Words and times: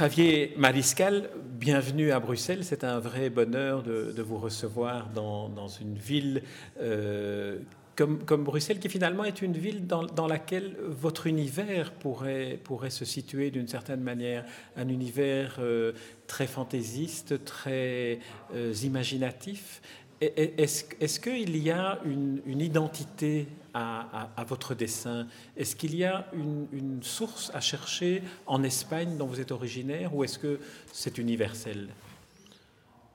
Javier 0.00 0.54
Mariscal, 0.56 1.28
bienvenue 1.44 2.10
à 2.10 2.20
Bruxelles. 2.20 2.64
C'est 2.64 2.84
un 2.84 3.00
vrai 3.00 3.28
bonheur 3.28 3.82
de, 3.82 4.22
vous 4.22 4.38
recevoir 4.38 5.10
dans, 5.10 5.68
une 5.68 5.98
ville 5.98 6.42
euh, 6.80 7.58
comme, 7.96 8.42
Bruxelles, 8.42 8.78
qui 8.78 8.88
finalement 8.88 9.24
est 9.24 9.42
une 9.42 9.52
ville 9.52 9.86
dans, 9.86 10.26
laquelle 10.26 10.74
votre 10.88 11.26
univers 11.26 11.92
pourrait, 11.92 12.58
pourrait 12.64 12.88
se 12.88 13.04
situer 13.04 13.50
d'une 13.50 13.68
certaine 13.68 14.00
manière. 14.00 14.46
Un 14.74 14.88
univers 14.88 15.56
euh, 15.58 15.92
très 16.26 16.46
fantaisiste, 16.46 17.44
très 17.44 18.20
euh, 18.54 18.72
imaginatif. 18.82 19.82
Est-ce 20.20 21.18
qu'il 21.18 21.56
y 21.56 21.70
a 21.70 21.98
une, 22.04 22.60
identité 22.60 23.46
à, 23.72 24.44
votre 24.46 24.74
dessin? 24.74 25.26
Est-ce 25.56 25.74
qu'il 25.74 25.94
y 25.94 26.04
a 26.04 26.26
une, 26.34 27.02
source 27.02 27.50
à 27.54 27.60
chercher 27.60 28.22
en 28.46 28.62
Espagne 28.62 29.16
dont 29.16 29.26
vous 29.26 29.40
êtes 29.40 29.50
originaire 29.50 30.14
ou 30.14 30.22
est-ce 30.22 30.38
que 30.38 30.60
c'est 30.92 31.16
universel? 31.16 31.88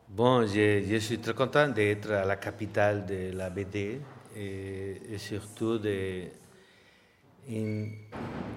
Bon, 0.10 0.48
je, 0.48 0.98
suis 1.00 1.20
très 1.20 1.36
content 1.36 1.68
d'être 1.68 2.10
à 2.12 2.26
la 2.26 2.38
capitale 2.38 3.06
de 3.06 3.38
la 3.38 3.52
BD 3.52 4.02
et, 4.36 5.18
surtout 5.18 5.78
de, 5.78 6.24
une, 7.48 7.92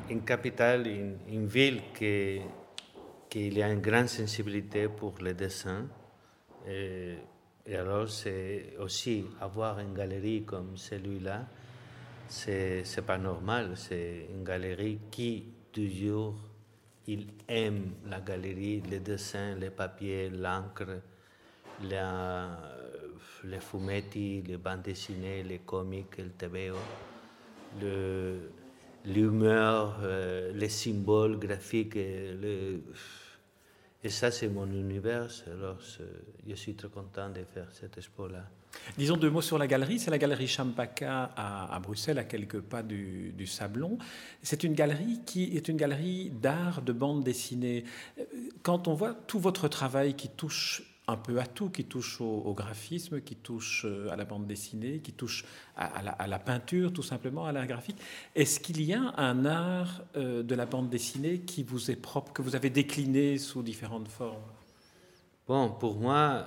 une 0.08 0.24
capitale, 0.24 0.86
une, 0.86 1.46
ville 1.46 1.82
qui, 1.94 2.40
qui 3.28 3.62
a 3.62 3.70
une 3.70 3.80
grande 3.82 4.08
sensibilité 4.08 4.88
pour 4.88 5.16
le 5.20 5.34
dessin. 5.34 5.86
Et 7.68 7.76
alors, 7.76 8.08
c'est 8.08 8.74
aussi 8.78 9.26
avoir 9.40 9.78
une 9.78 9.92
galerie 9.92 10.42
comme 10.44 10.78
celui-là, 10.78 11.46
c'est, 12.26 12.82
c'est 12.84 13.02
pas 13.02 13.18
normal. 13.18 13.72
C'est 13.76 14.26
une 14.34 14.42
galerie 14.42 14.98
qui, 15.10 15.44
toujours, 15.70 16.36
il 17.06 17.26
aime 17.46 17.92
la 18.06 18.20
galerie, 18.20 18.80
les 18.88 19.00
dessins, 19.00 19.54
les 19.56 19.68
papiers, 19.68 20.30
l'encre, 20.30 21.02
les 21.82 23.60
fumetti, 23.60 24.42
les 24.42 24.56
bandes 24.56 24.82
dessinées, 24.82 25.42
les 25.42 25.58
comics, 25.58 26.16
le 26.16 26.72
le, 27.82 28.50
l'humeur, 29.04 29.98
euh, 30.02 30.52
les 30.54 30.70
symboles 30.70 31.38
graphiques, 31.38 31.96
le, 31.96 32.80
et 34.04 34.10
ça, 34.10 34.30
c'est 34.30 34.48
mon 34.48 34.66
univers. 34.66 35.28
Alors, 35.46 35.78
je 36.46 36.54
suis 36.54 36.74
très 36.74 36.88
content 36.88 37.30
de 37.30 37.42
faire 37.42 37.66
cette 37.72 37.98
expo-là. 37.98 38.44
Disons 38.96 39.16
deux 39.16 39.30
mots 39.30 39.42
sur 39.42 39.58
la 39.58 39.66
galerie. 39.66 39.98
C'est 39.98 40.10
la 40.10 40.18
galerie 40.18 40.46
Champaka 40.46 41.32
à, 41.36 41.78
Bruxelles, 41.80 42.18
à 42.18 42.24
quelques 42.24 42.60
pas 42.60 42.82
du, 42.82 43.32
du 43.32 43.46
Sablon. 43.46 43.98
C'est 44.42 44.62
une 44.62 44.74
galerie 44.74 45.20
qui 45.26 45.56
est 45.56 45.66
une 45.68 45.76
galerie 45.76 46.30
d'art, 46.30 46.82
de 46.82 46.92
bande 46.92 47.24
dessinée. 47.24 47.84
Quand 48.62 48.86
on 48.86 48.94
voit 48.94 49.14
tout 49.14 49.40
votre 49.40 49.66
travail 49.66 50.14
qui 50.14 50.28
touche 50.28 50.82
un 51.08 51.16
peu 51.16 51.40
à 51.40 51.46
tout, 51.46 51.70
qui 51.70 51.84
touche 51.84 52.20
au, 52.20 52.52
graphisme, 52.54 53.22
qui 53.22 53.34
touche 53.34 53.86
euh, 53.86 54.10
à 54.10 54.16
la 54.16 54.26
bande 54.26 54.46
dessinée, 54.46 55.00
qui 55.00 55.12
touche 55.12 55.44
à, 55.74 56.26
la, 56.26 56.38
peinture, 56.38 56.92
tout 56.92 57.02
simplement, 57.02 57.46
à 57.46 57.52
l'art 57.52 57.66
graphique. 57.66 57.96
Est-ce 58.34 58.60
qu'il 58.60 58.82
y 58.82 58.92
a 58.92 59.14
un 59.16 59.46
art 59.46 60.02
euh, 60.16 60.42
de 60.42 60.54
la 60.54 60.66
bande 60.66 60.90
dessinée 60.90 61.40
qui 61.40 61.62
vous 61.62 61.90
est 61.90 61.96
propre, 61.96 62.32
que 62.32 62.42
vous 62.42 62.54
avez 62.54 62.68
décliné 62.68 63.38
sous 63.38 63.62
différentes 63.62 64.08
formes? 64.08 64.42
Bon, 65.46 65.70
pour 65.70 65.98
moi, 65.98 66.46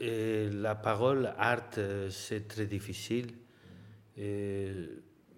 euh, 0.00 0.50
la 0.62 0.76
parole 0.76 1.32
art, 1.36 1.74
c'est 2.10 2.46
très 2.46 2.66
difficile. 2.66 3.32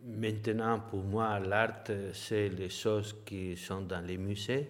maintenant, 0.05 0.81
pour 0.81 1.03
moi, 1.05 1.41
l'art, 1.41 1.85
c'est 2.13 2.51
les 2.51 2.69
choses 2.69 3.17
qui 3.25 3.57
sont 3.57 3.81
dans 3.81 4.05
les 4.05 4.19
musées 4.19 4.69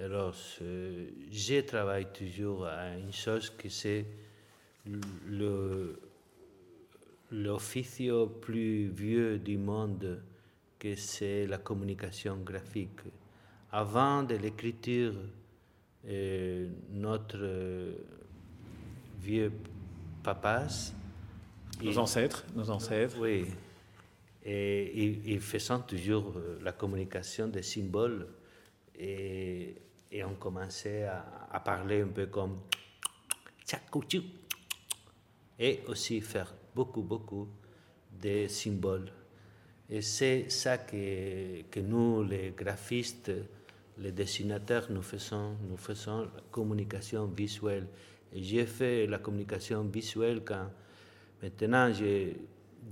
alors, 0.00 0.34
je 0.60 1.60
travaille 1.60 2.12
toujours 2.12 2.66
à 2.66 2.96
une 2.96 3.12
chose 3.12 3.50
que 3.50 3.68
c'est 3.68 4.04
l'officio 7.30 8.26
plus 8.26 8.88
vieux 8.88 9.38
du 9.38 9.56
monde, 9.56 10.20
que 10.78 10.94
c'est 10.96 11.46
la 11.46 11.58
communication 11.58 12.38
graphique. 12.38 13.00
Avant 13.70 14.22
de 14.22 14.34
l'écriture, 14.34 15.14
euh, 16.06 16.68
notre 16.90 17.94
vieux 19.20 19.52
papas, 20.22 20.92
nos 21.82 21.98
ancêtres, 21.98 22.44
nos 22.54 22.70
ancêtres, 22.70 23.16
oui, 23.20 23.46
et 24.44 24.92
ils 25.26 25.40
faisaient 25.40 25.80
toujours 25.86 26.34
euh, 26.36 26.58
la 26.62 26.72
communication 26.72 27.48
des 27.48 27.62
symboles. 27.62 28.26
Et, 28.96 29.33
et 30.34 30.36
on 30.36 30.40
commençait 30.40 31.04
à, 31.04 31.48
à, 31.50 31.60
parler 31.60 32.02
un 32.02 32.08
peu 32.08 32.26
comme 32.26 32.60
et 35.58 35.82
aussi 35.86 36.20
faire 36.20 36.54
beaucoup, 36.74 37.02
beaucoup 37.02 37.48
de 38.20 38.46
symboles. 38.48 39.10
Et 39.88 40.02
c'est 40.02 40.50
ça 40.50 40.78
que, 40.78 41.62
que, 41.70 41.80
nous, 41.80 42.24
les 42.24 42.52
graphistes, 42.56 43.30
les 43.98 44.12
dessinateurs, 44.12 44.86
nous 44.90 45.02
faisons, 45.02 45.56
nous 45.68 45.76
faisons 45.76 46.22
la 46.22 46.42
communication 46.50 47.26
visuelle. 47.26 47.86
Et 48.32 48.42
j'ai 48.42 48.66
fait 48.66 49.06
la 49.06 49.18
communication 49.18 49.84
visuelle 49.84 50.42
quand 50.44 50.70
maintenant 51.42 51.92
je, 51.92 52.32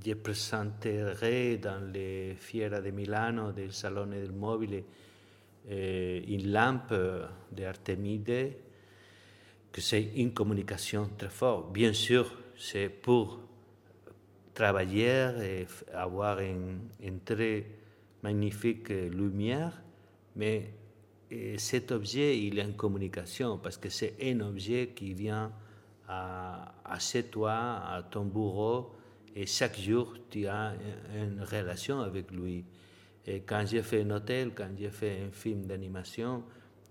je 0.04 0.14
présenterai 0.14 1.58
dans 1.58 1.92
les 1.92 2.34
Fiera 2.38 2.80
de 2.80 2.90
Milano, 2.90 3.52
del 3.52 3.72
Salone 3.72 4.10
del 4.10 4.32
Mobile, 4.32 4.84
eh, 5.68 6.24
une 6.28 6.52
lampe 6.52 6.94
d'Artemide, 7.50 8.52
que 9.70 9.80
c'est 9.80 10.02
une 10.16 10.32
communication 10.32 11.08
très 11.16 11.28
forte. 11.28 11.72
Bien 11.72 11.92
sûr, 11.92 12.30
c'est 12.56 12.88
pour 12.88 13.40
travailler 14.54 15.30
et 15.42 15.66
avoir 15.94 16.40
une, 16.40 17.20
très 17.24 17.64
magnifique 18.22 18.90
lumière, 18.90 19.82
mais 20.36 20.74
cet 21.56 21.90
objet, 21.90 22.38
il 22.38 22.58
est 22.58 22.64
en 22.64 22.72
communication 22.72 23.58
parce 23.58 23.78
que 23.78 23.88
c'est 23.88 24.14
un 24.22 24.40
objet 24.40 24.92
qui 24.94 25.14
vient 25.14 25.50
à, 26.06 26.74
à 26.84 26.98
chez 26.98 27.24
toi, 27.24 27.82
à 27.86 28.02
ton 28.02 28.26
bureau, 28.26 28.92
et 29.34 29.46
chaque 29.46 29.78
jour, 29.78 30.14
tu 30.30 30.46
as 30.46 30.74
une 31.14 31.42
relation 31.42 32.00
avec 32.00 32.30
lui. 32.30 32.64
Et 33.26 33.40
quand 33.40 33.64
j'ai 33.66 33.82
fait 33.82 34.02
un 34.02 34.10
hôtel, 34.10 34.52
quand 34.54 34.70
j'ai 34.76 34.90
fait 34.90 35.22
un 35.22 35.30
film 35.30 35.66
d'animation, 35.66 36.42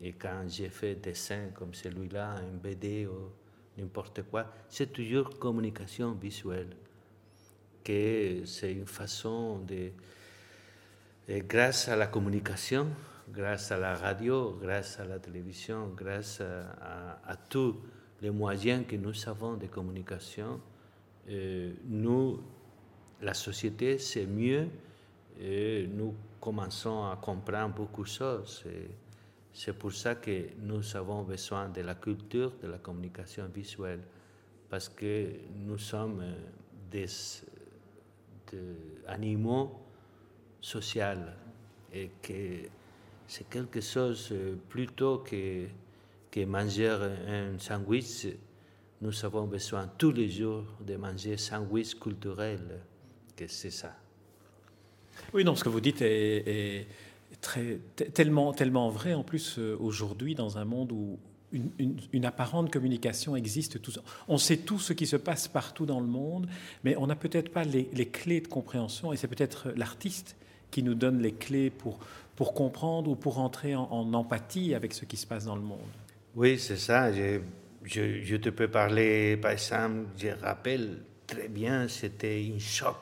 et 0.01 0.13
quand 0.13 0.45
j'ai 0.47 0.69
fait 0.69 0.95
des 0.95 1.11
dessins 1.11 1.49
comme 1.53 1.73
celui-là, 1.73 2.35
un 2.37 2.57
BD 2.57 3.05
ou 3.05 3.31
n'importe 3.77 4.23
quoi, 4.23 4.47
c'est 4.69 4.91
toujours 4.91 5.37
communication 5.37 6.13
visuelle. 6.13 6.75
Que 7.83 8.45
c'est 8.45 8.73
une 8.73 8.85
façon 8.87 9.59
de. 9.59 9.91
grâce 11.47 11.87
à 11.87 11.95
la 11.95 12.07
communication, 12.07 12.87
grâce 13.29 13.71
à 13.71 13.77
la 13.77 13.95
radio, 13.95 14.57
grâce 14.61 14.99
à 14.99 15.05
la 15.05 15.19
télévision, 15.19 15.89
grâce 15.95 16.41
à, 16.41 17.35
tous 17.49 17.77
les 18.21 18.29
moyens 18.29 18.85
que 18.87 18.95
nous 18.95 19.13
avons 19.27 19.55
de 19.55 19.65
communication, 19.67 20.61
euh, 21.29 21.73
nous, 21.85 22.39
la 23.21 23.33
société, 23.33 23.97
c'est 23.97 24.25
mieux 24.25 24.67
et 25.41 25.87
nous 25.87 26.13
commençons 26.39 27.05
à 27.05 27.17
comprendre 27.17 27.73
beaucoup 27.73 28.03
de 28.03 28.07
choses. 28.07 28.63
C'est 29.53 29.73
pour 29.73 29.91
ça 29.91 30.15
que 30.15 30.49
nous 30.59 30.95
avons 30.95 31.23
besoin 31.23 31.69
de 31.69 31.81
la 31.81 31.95
culture, 31.95 32.53
de 32.61 32.67
la 32.67 32.77
communication 32.77 33.47
visuelle, 33.53 34.01
parce 34.69 34.87
que 34.87 35.27
nous 35.55 35.77
sommes 35.77 36.21
euh, 36.21 36.33
des, 36.89 37.07
animaux 39.07 39.71
sociaux 40.59 41.03
et 41.93 42.11
que 42.21 42.67
c'est 43.27 43.49
quelque 43.49 43.81
chose 43.81 44.29
euh, 44.31 44.55
plutôt 44.69 45.19
que, 45.19 45.67
que 46.29 46.45
manger 46.45 46.89
un 47.27 47.57
sandwich. 47.57 48.27
Nous 49.01 49.25
avons 49.25 49.47
besoin 49.47 49.87
tous 49.97 50.11
les 50.11 50.29
jours 50.29 50.65
de 50.79 50.95
manger 50.95 51.37
sandwich 51.37 51.95
culturel, 51.95 52.81
que 53.35 53.47
c'est 53.47 53.71
ça. 53.71 54.00
Oui, 55.33 55.43
non, 55.43 55.55
ce 55.55 55.63
que 55.63 55.69
vous 55.69 55.81
dites 55.81 56.01
est, 56.01 56.87
tellement, 58.13 58.89
vrai, 58.89 59.13
en 59.13 59.23
plus, 59.23 59.57
euh, 59.57 59.77
aujourd'hui, 59.79 60.35
dans 60.35 60.57
un 60.57 60.65
monde 60.65 60.91
où 60.91 61.17
une, 61.53 62.25
apparente 62.25 62.71
communication 62.71 63.35
existe. 63.35 63.77
On 64.27 64.37
sait 64.37 64.57
tout 64.57 64.79
ce 64.79 64.93
qui 64.93 65.05
se 65.05 65.17
passe 65.17 65.47
partout 65.47 65.85
dans 65.85 65.99
le 65.99 66.07
monde, 66.07 66.47
mais 66.83 66.95
on 66.95 67.07
n'a 67.07 67.15
peut-être 67.15 67.51
pas 67.51 67.63
les, 67.63 67.85
clés 68.07 68.41
de 68.41 68.47
compréhension, 68.47 69.11
et 69.11 69.17
c'est 69.17 69.27
peut-être 69.27 69.73
l'artiste 69.75 70.35
qui 70.69 70.83
nous 70.83 70.95
donne 70.95 71.21
les 71.21 71.33
clés 71.33 71.69
pour, 71.69 71.99
comprendre 72.55 73.11
ou 73.11 73.15
pour 73.15 73.37
entrer 73.37 73.75
en, 73.75 74.13
empathie 74.13 74.73
avec 74.73 74.93
ce 74.93 75.05
qui 75.05 75.15
se 75.15 75.27
passe 75.27 75.45
dans 75.45 75.55
le 75.55 75.61
monde. 75.61 75.79
Oui, 76.35 76.57
c'est 76.57 76.77
ça. 76.77 77.11
Je, 77.11 78.35
te 78.37 78.49
peux 78.49 78.67
parler, 78.67 79.37
par 79.37 79.51
exemple, 79.51 80.05
je 80.17 80.29
rappelle 80.41 81.03
très 81.27 81.49
bien, 81.49 81.87
c'était 81.87 82.51
un 82.55 82.59
choc 82.59 82.97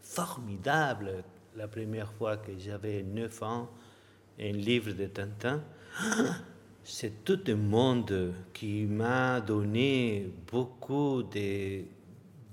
formidable 0.00 1.22
la 1.56 1.68
première 1.68 2.12
fois 2.12 2.36
que 2.38 2.52
j'avais 2.58 3.02
9 3.02 3.42
ans, 3.42 3.70
un 4.38 4.52
livre 4.52 4.92
de 4.92 5.06
Tintin. 5.06 5.62
c'est 6.84 7.24
tout 7.24 7.40
un 7.46 7.54
monde 7.54 8.34
qui 8.52 8.86
m'a 8.86 9.40
donné 9.40 10.32
beaucoup 10.50 11.22
de, 11.22 11.82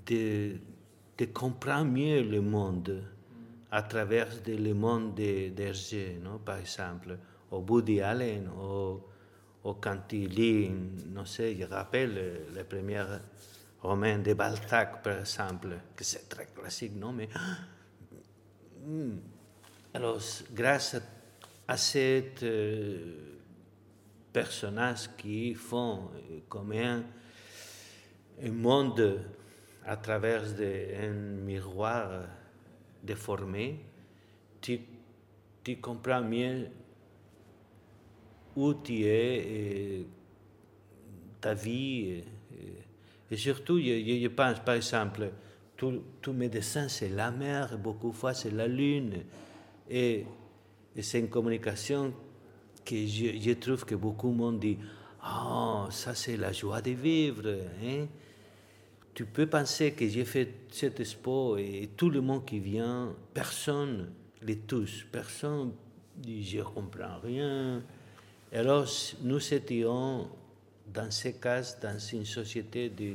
de, 0.06 0.56
de, 1.18 1.24
comprendre 1.26 1.90
mieux 1.90 2.22
le 2.22 2.40
monde 2.40 3.02
à 3.70 3.82
travers 3.82 4.28
le 4.46 4.72
monde 4.72 5.14
d'Hergé, 5.14 6.18
par 6.44 6.58
exemple, 6.58 7.18
au 7.50 7.58
Woody 7.58 8.00
Allen, 8.00 8.48
au, 8.48 9.00
au 9.64 9.74
quand 9.74 10.12
il 10.12 10.28
lit, 10.28 10.70
non 11.12 11.24
sais, 11.24 11.56
je 11.56 11.64
rappelle 11.64 12.46
les 12.54 12.64
premiers 12.64 13.04
romans 13.82 14.18
de 14.18 14.34
Balzac, 14.34 15.02
par 15.02 15.20
exemple, 15.20 15.76
que 15.96 16.04
c'est 16.04 16.28
très 16.28 16.46
classique, 16.46 16.94
non, 16.96 17.12
mais... 17.12 17.28
Hmm. 18.84 19.16
Alors, 19.94 20.20
grâce 20.52 20.96
à, 21.66 21.76
cette... 21.76 22.42
Euh, 22.42 23.30
personnages 24.32 25.10
qui 25.16 25.54
font 25.54 26.10
euh, 26.14 26.40
comme 26.48 26.72
un, 26.72 27.02
monde 28.50 29.20
à 29.84 29.96
travers 29.96 30.44
un 30.44 31.10
miroir 31.10 32.26
déformé, 33.02 33.80
tu, 34.60 34.80
tu, 35.62 35.76
comprends 35.76 36.22
mieux 36.22 36.68
où 38.56 38.74
tu 38.74 39.04
es, 39.04 39.36
et 39.36 40.06
ta 41.40 41.52
vie. 41.54 42.22
Et, 43.30 43.36
surtout, 43.36 43.78
je, 43.78 44.28
pense, 44.28 44.60
par 44.60 44.74
exemple, 44.74 45.30
tous 46.20 46.32
mes 46.32 46.48
dessins, 46.48 46.88
c'est 46.88 47.08
la 47.08 47.30
mer, 47.30 47.78
beaucoup 47.78 48.10
de 48.10 48.16
fois, 48.16 48.34
c'est 48.34 48.50
la 48.50 48.66
lune. 48.66 49.22
Et, 49.88 50.26
c'est 51.00 51.20
une 51.20 51.28
communication 51.28 52.12
que 52.84 53.06
je, 53.06 53.52
trouve 53.54 53.84
que 53.84 53.94
beaucoup 53.94 54.30
de 54.30 54.36
monde 54.36 54.60
dit 54.60 54.76
Ah, 55.22 55.86
ça 55.90 56.14
c'est 56.14 56.36
la 56.36 56.52
joie 56.52 56.82
de 56.82 56.90
vivre. 56.90 57.48
Hein? 57.82 58.06
Tu 59.14 59.24
peux 59.24 59.46
penser 59.46 59.92
que 59.92 60.06
j'ai 60.08 60.24
fait 60.24 60.66
cet 60.70 61.00
expo 61.00 61.56
et 61.56 61.90
tout 61.96 62.10
le 62.10 62.20
monde 62.20 62.44
qui 62.44 62.58
vient, 62.58 63.14
personne 63.32 64.10
les 64.42 64.56
touche, 64.56 65.06
personne 65.10 65.72
dit 66.16 66.42
Je 66.44 66.58
ne 66.58 66.64
comprends 66.64 67.20
rien. 67.22 67.82
Alors, 68.52 68.86
nous 69.22 69.54
étions 69.54 70.28
dans 70.92 71.10
ces 71.10 71.34
cas, 71.34 71.62
dans 71.80 71.98
une 71.98 72.24
société 72.24 72.90
de, 72.90 73.14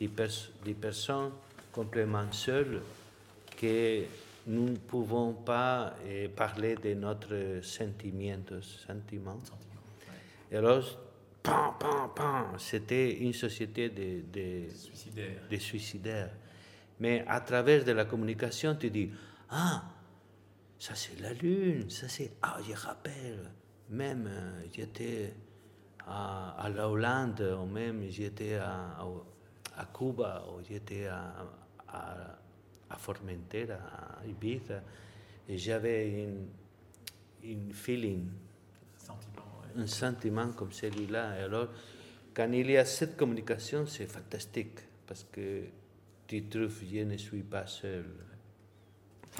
de, 0.00 0.72
personnes 0.74 1.32
complètement 1.76 2.32
seules 2.32 2.80
que 3.60 4.02
nous 4.46 4.70
ne 4.70 4.76
pouvons 4.76 5.34
pas 5.34 5.94
eh, 6.08 6.28
parler 6.28 6.74
de 6.76 6.94
notre 6.94 7.60
sentiment. 7.62 8.42
sentiment. 8.64 9.38
Et 10.50 10.56
alors, 10.56 10.84
pam, 11.42 11.74
pam, 11.78 12.10
pam, 12.14 12.58
c'était 12.58 13.18
une 13.18 13.34
société 13.34 13.90
de, 13.90 14.22
de, 15.50 15.58
suicidaires. 15.58 16.30
Mais 16.98 17.24
à 17.28 17.40
travers 17.40 17.84
de 17.84 17.92
la 17.92 18.06
communication, 18.06 18.74
tu 18.76 18.88
dis, 18.88 19.10
ah, 19.50 19.82
ça 20.78 20.94
c'est 20.94 21.20
la 21.20 21.34
lune, 21.34 21.90
ça 21.90 22.08
c'est, 22.08 22.32
ah, 22.40 22.58
je 22.66 22.74
rappelle, 22.74 23.50
même 23.90 24.26
euh, 24.28 24.62
j'étais 24.72 25.34
à, 26.06 26.56
à, 26.58 26.68
la 26.70 26.88
Hollande, 26.88 27.58
ou 27.60 27.66
même 27.66 28.08
j'étais 28.08 28.54
à, 28.54 28.96
à, 29.76 29.84
Cuba, 29.86 30.44
ou 30.48 30.62
j'étais 30.66 31.06
à, 31.06 31.34
à 31.88 32.38
à 32.90 32.96
Formentera, 32.96 33.74
à 33.74 34.26
Ibiza, 34.26 34.82
et 35.48 35.58
j'avais 35.58 36.24
une, 36.24 36.46
une 37.42 37.72
feeling, 37.72 38.28
un 39.76 39.86
sentiment 39.86 40.52
comme 40.52 40.72
celui-là. 40.72 41.30
Alors, 41.44 41.68
quand 42.34 42.50
il 42.52 42.70
y 42.70 42.76
a 42.76 42.84
cette 42.84 43.16
communication, 43.16 43.86
c'est 43.86 44.06
fantastique, 44.06 44.78
parce 45.06 45.24
que 45.24 45.64
tu 46.26 46.48
trouves, 46.48 46.82
je 46.90 47.02
ne 47.02 47.16
suis 47.16 47.42
pas 47.42 47.66
seul. 47.66 48.04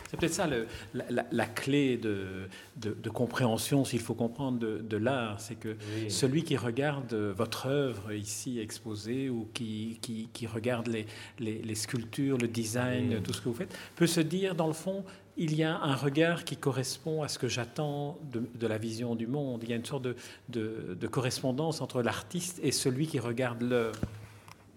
C'est 0.09 0.19
peut-être 0.19 0.35
ça 0.35 0.47
le, 0.47 0.67
la, 0.95 1.47
clé 1.47 1.97
de, 1.97 2.49
de, 2.77 3.11
compréhension, 3.11 3.85
s'il 3.85 4.01
faut 4.01 4.15
comprendre, 4.15 4.59
de, 4.59 4.97
l'art. 4.97 5.41
C'est 5.41 5.57
que 5.57 5.77
celui 6.09 6.45
qui 6.45 6.57
regarde 6.57 7.13
votre 7.15 7.67
œuvre 7.67 8.13
ici 8.13 8.61
exposée 8.61 9.29
ou 9.29 9.49
qui, 9.53 9.99
qui, 10.01 10.29
qui 10.33 10.47
regarde 10.47 10.89
les, 10.89 11.07
les, 11.39 11.75
sculptures, 11.75 12.39
le 12.39 12.49
design, 12.49 13.21
tout 13.23 13.33
ce 13.33 13.41
que 13.41 13.49
vous 13.49 13.55
faites, 13.55 13.77
peut 13.97 14.07
se 14.07 14.21
dire, 14.21 14.55
dans 14.55 14.69
le 14.69 14.73
fond, 14.73 15.05
il 15.37 15.55
y 15.55 15.63
a 15.63 15.77
un 15.77 15.95
regard 15.95 16.45
qui 16.45 16.57
correspond 16.57 17.23
à 17.23 17.29
ce 17.29 17.39
que 17.39 17.49
j'attends 17.49 18.19
de, 18.33 18.67
la 18.67 18.79
vision 18.79 19.15
du 19.15 19.27
monde. 19.27 19.63
Il 19.65 19.71
y 19.71 19.73
a 19.73 19.77
une 19.77 19.85
sorte 19.85 20.05
de, 20.05 20.17
de 20.49 21.07
correspondance 21.07 21.81
entre 21.81 22.03
l'artiste 22.03 22.61
et 22.63 22.73
celui 22.73 23.07
qui 23.07 23.19
regarde 23.19 23.63
l'œuvre. 23.63 24.01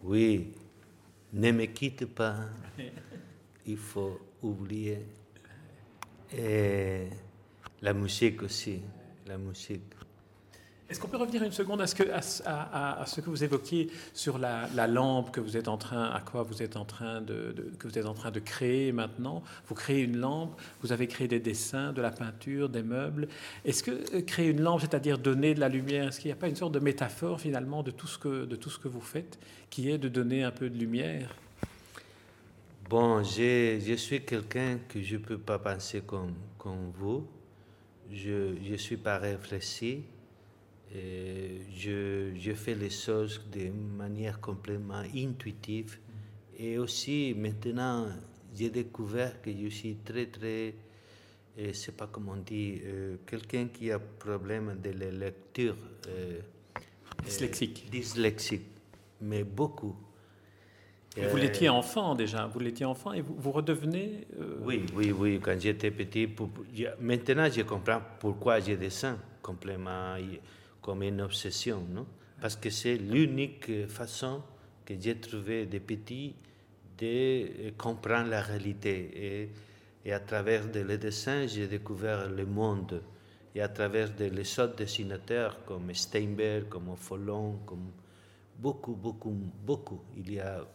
Oui, 0.04 0.48
ne 1.33 1.51
me 1.51 1.66
quitte 1.66 2.06
pas. 2.06 2.36
Il 3.66 3.77
faut 3.77 4.19
oublier. 4.42 5.06
Et 6.38 7.08
la 7.82 7.94
musique 7.94 8.44
aussi, 8.44 8.82
la 9.28 9.38
musique. 9.38 9.84
Est-ce 10.90 11.00
qu'on 11.00 11.08
peut 11.08 11.18
revenir 11.18 11.44
une 11.44 11.52
seconde 11.52 11.82
à 11.82 11.88
ce 11.88 11.94
que, 11.94 12.04
à, 12.12 13.04
ce 13.06 13.22
que 13.22 13.30
vous 13.30 13.44
évoquiez 13.44 13.92
sur 14.12 14.40
la, 14.40 14.88
lampe 14.88 15.32
que 15.32 15.40
vous 15.40 15.56
êtes 15.56 15.68
en 15.68 15.78
train, 15.78 16.06
à 16.06 16.20
quoi 16.20 16.42
vous 16.42 16.64
êtes 16.64 16.78
en 16.78 16.86
train 16.86 17.22
de, 17.22 17.74
que 17.78 17.88
vous 17.88 18.00
êtes 18.00 18.08
en 18.08 18.16
train 18.16 18.32
de 18.32 18.40
créer 18.40 18.92
maintenant? 18.92 19.44
Vous 19.68 19.76
créez 19.76 20.02
une 20.02 20.18
lampe, 20.18 20.60
vous 20.82 20.92
avez 20.92 21.06
créé 21.06 21.28
des 21.28 21.40
dessins, 21.40 21.94
de 21.94 22.02
la 22.02 22.10
peinture, 22.10 22.70
des 22.70 22.82
meubles. 22.82 23.28
Est-ce 23.66 23.84
que 23.84 23.92
euh, 23.92 24.22
créer 24.24 24.48
une 24.48 24.62
lampe, 24.62 24.82
c'est-à-dire 24.82 25.20
donner 25.20 25.54
de 25.54 25.60
la 25.60 25.70
lumière, 25.70 26.08
est-ce 26.08 26.20
qu'il 26.20 26.30
n'y 26.30 26.34
a 26.34 26.38
pas 26.38 26.48
une 26.48 26.56
sorte 26.56 26.74
de 26.74 26.80
métaphore 26.80 27.40
finalement 27.40 27.84
de 27.84 27.92
tout 27.92 28.08
ce 28.08 28.18
que, 28.18 28.46
de 28.46 28.56
tout 28.56 28.72
ce 28.72 28.80
que 28.80 28.88
vous 28.88 29.02
faites, 29.02 29.38
qui 29.70 29.92
est 29.92 30.00
de 30.00 30.10
donner 30.10 30.44
un 30.44 30.52
peu 30.52 30.72
de 30.72 30.78
lumière? 30.78 31.36
Bon, 32.90 33.24
je, 33.24 33.96
suis 33.98 34.26
quelqu'un 34.26 34.80
que 34.90 35.00
je 35.00 35.18
ne 35.18 35.22
peux 35.22 35.38
pas 35.38 35.60
penser 35.60 36.02
comme, 36.02 36.34
comme 36.58 36.92
vous. 36.98 37.28
Je 38.12 38.58
ne 38.68 38.78
suis 38.78 38.98
pas 38.98 39.19
réfléchi. 39.19 40.06
Et 40.96 41.62
je, 41.72 42.31
je, 42.36 42.52
fais 42.54 42.74
les 42.74 42.90
choses 42.90 43.46
de 43.52 43.69
manière 43.69 44.42
complètement 44.42 45.04
intuitive. 45.16 46.00
Et 46.58 46.80
aussi, 46.80 47.36
maintenant, 47.38 48.08
j'ai 48.56 48.72
découvert 48.72 49.40
que 49.40 49.52
je 49.52 49.68
suis 49.68 49.98
très, 49.98 50.26
très, 50.26 50.74
je 51.60 51.68
ne 51.68 51.74
sais 51.74 51.92
pas 51.92 52.08
comment 52.12 52.31
on 52.31 52.38
dit, 52.38 52.81
euh, 52.86 53.18
quelqu'un 53.28 53.68
qui 53.68 53.92
a 53.92 54.00
problème 54.00 54.80
de 54.84 54.90
la 54.90 55.12
lecture. 55.12 55.78
Euh, 56.08 56.40
dyslexique. 57.24 57.84
Euh, 57.86 57.92
dyslexique, 57.92 58.66
mais 59.22 59.44
beaucoup 59.44 59.96
vous 61.18 61.37
l'étiez 61.37 61.69
enfant 61.69 62.16
déjà, 62.16 62.45
vous 62.45 62.59
l'étiez 62.59 62.85
enfant 62.85 63.13
et 63.13 63.21
vous, 63.21 63.35
vous 63.37 63.51
redevenez... 63.51 64.28
Euh, 64.39 64.57
oui, 64.61 64.85
oui, 64.95 65.11
oui, 65.11 65.39
quand 65.42 65.59
j'étais 65.59 65.92
petit. 65.92 66.30
maintenant, 66.99 67.49
je 67.49 67.61
comprends 67.61 68.01
pourquoi 68.19 68.59
je 68.59 68.73
dessine 68.73 69.18
complètement 69.42 70.16
comme 70.81 71.04
une 71.04 71.21
obsession, 71.21 71.83
non? 71.89 72.06
Parce 72.39 72.56
que 72.56 72.69
c'est 72.69 72.95
l'unique 72.95 73.87
façon 73.87 74.42
que 74.85 74.94
j'ai 74.99 75.19
trouvé 75.19 75.66
de 75.66 75.80
petit 75.80 76.35
de 76.97 77.71
comprendre 77.78 78.30
la 78.30 78.42
réalité. 78.42 79.49
Et, 80.06 80.11
à 80.11 80.19
travers 80.19 80.63
les 80.73 80.97
dessins, 80.97 81.45
j'ai 81.45 81.68
découvert 81.68 82.30
le 82.30 82.45
monde. 82.45 83.01
Et 83.54 83.61
à 83.61 83.68
travers 83.68 84.09
les 84.18 84.59
autres 84.59 84.75
dessinateurs 84.75 85.63
comme 85.66 85.94
Steinberg, 85.94 86.68
comme 86.69 86.95
Follon, 86.95 87.59
comme 87.66 87.92
beaucoup, 88.57 88.94
beaucoup, 88.95 89.35
beaucoup. 89.66 90.01
Il 90.18 90.33
y 90.33 90.39
a 90.39 90.66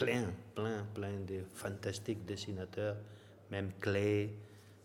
plein, 0.00 0.32
plein, 0.54 0.86
plein 0.94 1.20
de 1.20 1.42
fantastiques 1.54 2.24
dessinateurs, 2.24 2.96
même 3.50 3.70
Clay 3.80 4.30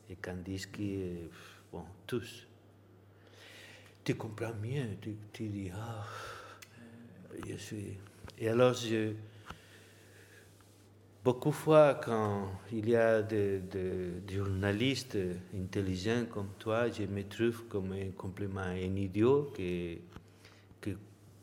et 0.10 0.16
Kandinsky, 0.18 1.30
bon, 1.72 1.84
tous. 2.06 2.48
Tu 4.04 4.16
comprends 4.16 4.54
mieux, 4.62 4.98
tu, 5.02 5.48
dis, 5.48 5.72
ah, 5.74 6.06
je 7.48 7.56
suis. 7.56 7.98
Et 8.38 8.50
alors, 8.50 8.74
je, 8.74 9.14
beaucoup 11.24 11.50
de 11.50 11.56
fois, 11.56 11.96
quand 11.96 12.52
il 12.72 12.90
y 12.90 12.96
a 12.96 13.22
des, 13.22 13.62
journalistes 14.30 15.18
intelligents 15.56 16.26
comme 16.30 16.50
toi, 16.60 16.90
je 16.92 17.04
me 17.04 17.24
trouve 17.24 17.64
comme 17.68 17.94
un 17.94 18.12
complètement 18.12 18.62
un 18.62 18.96
idiot 18.96 19.54
que, 19.56 19.96
que, 20.82 20.92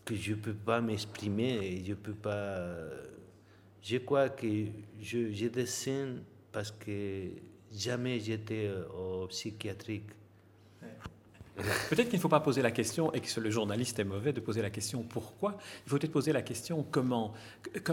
que 0.04 0.14
je 0.14 0.32
ne 0.32 0.36
peux 0.36 0.54
pas 0.54 0.80
m'exprimer 0.80 1.54
et 1.66 1.84
je 1.84 1.90
ne 1.90 1.96
peux 1.96 2.14
pas 2.14 2.76
je 3.82 3.96
crois 3.98 4.28
que 4.28 4.46
je, 5.00 5.32
je 5.32 5.46
dessine 5.46 6.22
parce 6.52 6.70
que 6.70 7.28
jamais 7.72 8.20
j'étais 8.20 8.66
euh, 8.66 8.86
au 8.88 9.26
psychiatrique. 9.26 10.08
Peut-être 11.90 12.08
qu'il 12.08 12.18
ne 12.18 12.22
faut 12.22 12.28
pas 12.28 12.40
poser 12.40 12.62
la 12.62 12.70
question, 12.70 13.12
et 13.12 13.20
que 13.20 13.40
le 13.40 13.50
journaliste 13.50 13.98
est 13.98 14.04
mauvais 14.04 14.32
de 14.32 14.40
poser 14.40 14.62
la 14.62 14.70
question 14.70 15.02
pourquoi. 15.02 15.58
Il 15.84 15.90
faut 15.90 15.98
peut-être 15.98 16.12
poser 16.12 16.32
la 16.32 16.42
question 16.42 16.84
comment. 16.90 17.34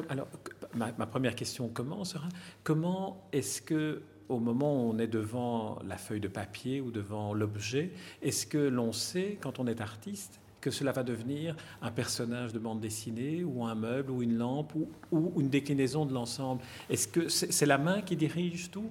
alors, 0.09 0.27
ma, 0.73 0.91
ma, 0.93 1.05
première 1.05 1.35
question 1.35 1.67
comment 1.67 2.05
sera 2.05 2.29
comment 2.63 3.27
est-ce 3.33 3.61
que 3.61 4.01
au 4.29 4.39
moment 4.39 4.73
où 4.75 4.91
on 4.91 4.99
est 4.99 5.07
devant 5.07 5.79
la 5.85 5.97
feuille 5.97 6.21
de 6.21 6.27
papier 6.27 6.79
ou 6.81 6.91
devant 6.91 7.33
l'objet, 7.33 7.91
est-ce 8.21 8.45
que 8.45 8.59
l'on 8.59 8.93
sait, 8.93 9.37
quand 9.41 9.59
on 9.59 9.67
est 9.67 9.81
artiste, 9.81 10.39
que 10.61 10.71
cela 10.71 10.91
va 10.91 11.03
devenir 11.03 11.55
un 11.81 11.91
personnage 11.91 12.53
de 12.53 12.59
bande 12.59 12.79
dessinée 12.79 13.43
ou 13.43 13.65
un 13.65 13.75
meuble 13.75 14.11
ou 14.11 14.21
une 14.21 14.37
lampe 14.37 14.73
ou, 15.11 15.33
une 15.39 15.49
déclinaison 15.49 16.05
de 16.05 16.13
l'ensemble. 16.13 16.61
Est-ce 16.89 17.07
que 17.07 17.29
c'est 17.29 17.65
la 17.65 17.77
main 17.77 18.01
qui 18.01 18.15
dirige 18.15 18.69
tout? 18.71 18.89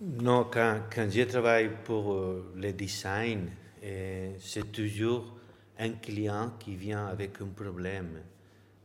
Non, 0.00 0.48
quand, 0.50 0.80
quand 0.92 1.08
je 1.08 1.22
travaille 1.22 1.70
pour 1.84 2.12
euh, 2.12 2.52
le 2.56 2.72
design, 2.72 3.50
c'est 4.38 4.70
toujours 4.72 5.34
un 5.78 5.90
client 5.90 6.52
qui 6.58 6.74
vient 6.74 7.06
avec 7.06 7.40
un 7.40 7.46
problème. 7.46 8.20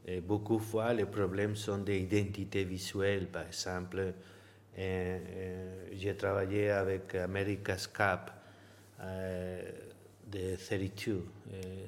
Et 0.05 0.21
beaucoup 0.21 0.57
de 0.57 0.61
fois, 0.61 0.93
les 0.93 1.05
problèmes 1.05 1.55
sont 1.55 1.79
des 1.79 1.99
identités 1.99 2.63
visuelles. 2.63 3.27
Par 3.27 3.45
exemple, 3.45 4.13
j'ai 4.75 6.15
travaillé 6.17 6.69
avec 6.69 7.13
America's 7.15 7.87
Cup 7.87 8.31
euh, 8.99 9.61
de 10.31 10.55
32, 10.55 11.23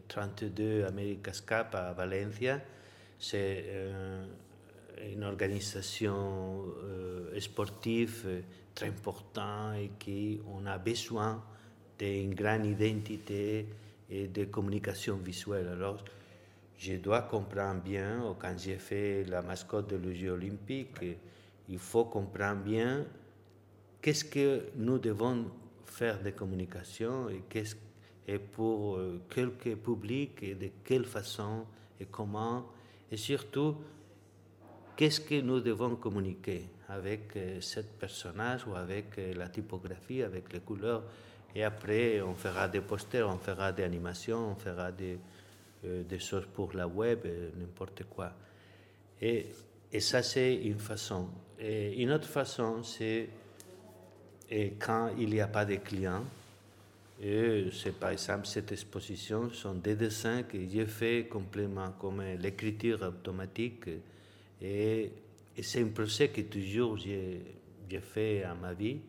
32 0.08 0.86
America's 0.86 1.41
Cup 1.41 1.74
à 1.74 1.93
Valencia. 1.93 2.62
C'est 3.19 3.65
une 5.13 5.24
organisation 5.24 6.65
euh, 6.84 7.39
sportive 7.39 8.43
très 8.74 8.88
importante 8.88 9.75
et 9.77 9.91
qui 10.00 10.39
on 10.48 10.65
a 10.65 10.77
besoin 10.77 11.43
d'une 11.98 12.34
grande 12.34 12.65
identité 12.65 13.67
et 14.10 14.27
de 14.27 14.46
communication 14.46 15.17
visuelle. 15.17 15.67
Alors, 15.67 16.03
je 16.77 16.93
dois 16.93 17.24
comprendre 17.24 17.81
bien, 17.81 18.36
quand 18.39 18.58
j'ai 18.58 18.77
fait 18.77 19.25
la 19.25 19.41
mascotte 19.41 19.93
de 19.93 20.13
Jeux 20.13 20.31
olympique, 20.31 21.03
il 21.67 21.77
faut 21.77 22.05
comprendre 22.05 22.63
bien 22.63 23.05
qu'est-ce 24.01 24.24
que 24.24 24.63
nous 24.75 24.98
devons 24.98 25.46
faire 25.86 26.22
de 26.24 26.29
communication 26.29 27.29
et, 27.29 27.43
qu'est-ce, 27.50 27.75
et 28.29 28.38
pour 28.38 28.98
euh, 28.98 29.21
quel 29.27 29.50
public 29.50 30.43
et 30.43 30.53
de 30.53 30.69
quelle 30.83 31.05
façon 31.05 31.65
et 32.00 32.05
comment. 32.05 32.63
Et 33.12 33.17
surtout, 33.17 33.75
qu'est-ce 34.95 35.21
que 35.21 35.41
nous 35.41 35.62
devons 35.62 35.95
communiquer 35.95 36.65
avec 36.89 37.36
euh, 37.36 37.59
ce 37.59 37.79
personnage 37.79 38.67
ou 38.67 38.75
avec 38.75 39.17
euh, 39.17 39.33
la 39.33 39.50
typographie, 39.50 40.21
avec 40.21 40.53
les 40.53 40.59
couleurs? 40.59 41.01
Et 41.55 41.63
après, 41.63 42.21
on 42.21 42.36
fera 42.36 42.67
des 42.67 42.81
posters, 42.81 43.27
on 43.27 43.39
fera 43.39 43.71
des 43.71 43.83
animations, 43.83 44.51
on 44.51 44.55
fera 44.55 44.91
des, 44.91 45.17
des 45.83 46.19
choses 46.19 46.45
pour 46.53 46.74
la 46.74 46.88
web, 46.88 47.25
n'importe 47.57 48.03
quoi. 48.03 48.31
Et, 49.19 49.48
et 49.91 50.00
ça, 50.00 50.21
c'est 50.21 50.55
une 50.57 50.77
façon. 50.77 51.27
Et 51.57 52.03
une 52.03 52.12
autre 52.12 52.27
façon, 52.27 52.83
c'est 52.83 53.29
quand 54.77 55.09
il 55.17 55.31
n'y 55.31 55.41
a 55.41 55.48
pas 55.48 55.65
de 55.65 55.77
clients. 55.77 56.24
Et 57.22 57.66
c'est 57.74 58.00
par 58.00 58.12
exemple 58.12 58.48
cette 58.48 58.72
exposition 58.72 59.52
sont 59.52 59.76
des 59.76 59.96
dessins 59.96 60.44
que 60.44 60.58
j'ai 60.70 60.86
fait 60.86 61.28
complètement 61.30 61.92
comme 62.00 62.22
l'écriture 62.40 63.02
automatique. 63.02 63.90
Et, 64.62 65.12
c'est 65.62 65.82
un 65.82 65.88
procès 65.88 66.30
que 66.30 66.40
toujours 66.42 66.98
j'ai 66.98 67.42
fait 68.00 68.44
à 68.44 68.56
ma 68.56 68.74
vie. 68.74 69.00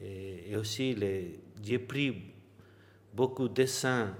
Et, 0.00 0.54
aussi, 0.56 0.96
j'ai 1.62 1.78
pris 1.80 2.14
beaucoup 3.12 3.48
de 3.48 3.54
dessins. 3.54 4.14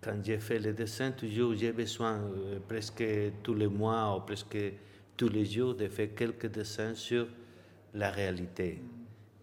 Quand 0.00 0.24
j'ai 0.24 0.38
fait 0.38 0.60
les 0.60 0.72
dessins, 0.72 1.10
toujours 1.10 1.56
j'ai 1.56 1.72
besoin, 1.72 2.20
euh, 2.20 2.60
presque 2.68 3.02
tous 3.42 3.54
les 3.54 3.66
mois 3.66 4.16
ou 4.16 4.20
presque 4.20 4.56
tous 5.16 5.28
les 5.28 5.44
jours, 5.44 5.74
de 5.74 5.88
faire 5.88 6.14
quelques 6.14 6.46
dessins 6.46 6.94
sur 6.94 7.26
la 7.94 8.12
réalité. 8.12 8.78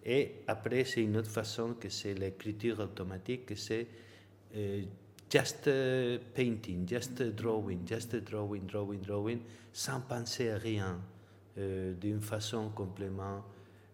Et 0.05 0.35
après, 0.47 0.85
c'est 0.85 1.01
une 1.01 1.17
autre 1.17 1.31
façon 1.31 1.73
que 1.73 1.89
c'est 1.89 2.13
l'écriture 2.13 2.79
automatique, 2.79 3.47
que 3.47 3.55
c'est 3.55 3.87
euh, 4.55 4.83
just 5.31 5.65
uh, 5.67 6.19
painting, 6.33 6.87
just 6.87 7.21
drawing, 7.35 7.87
just 7.87 8.15
drawing, 8.17 8.67
drawing, 8.67 9.01
drawing, 9.01 9.39
sans 9.73 10.01
penser 10.01 10.51
à 10.51 10.57
rien, 10.57 11.01
euh, 11.57 11.93
d'une 11.95 12.21
façon 12.21 12.69
complètement 12.69 13.43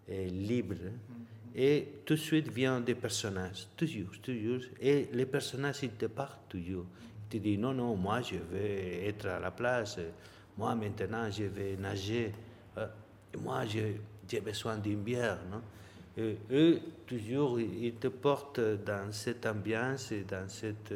euh, 0.10 0.28
libre. 0.28 0.76
Mm-hmm. 0.76 1.56
Et 1.56 1.88
tout 2.06 2.16
de 2.16 2.20
suite 2.20 2.50
vient 2.50 2.82
des 2.82 2.96
personnages, 2.96 3.68
toujours, 3.78 4.12
toujours. 4.22 4.64
Et 4.82 5.08
les 5.14 5.26
personnages, 5.26 5.80
ils 5.84 5.92
te 5.92 6.08
parlent 6.08 6.40
toujours. 6.50 6.86
Ils 7.26 7.40
te 7.40 7.44
disent, 7.44 7.60
non, 7.60 7.74
non, 7.74 7.96
moi, 7.96 8.22
je 8.22 8.36
vais 8.36 9.08
être 9.08 9.28
à 9.28 9.40
la 9.40 9.52
place. 9.52 9.98
Moi, 10.58 10.76
maintenant, 10.76 11.30
je 11.32 11.44
vais 11.44 11.78
nager. 11.78 12.34
moi, 13.40 13.64
j'ai 13.66 14.42
besoin 14.42 14.78
d'une 14.78 15.02
bière, 15.02 15.40
non? 15.50 15.62
Eux, 16.18 16.80
toujours, 17.06 17.60
ils 17.60 17.96
te 17.96 18.08
portent 18.08 18.60
dans 18.60 19.12
cette 19.12 19.46
ambiance 19.46 20.12
et 20.12 20.24
dans 20.24 20.48
cette... 20.50 20.94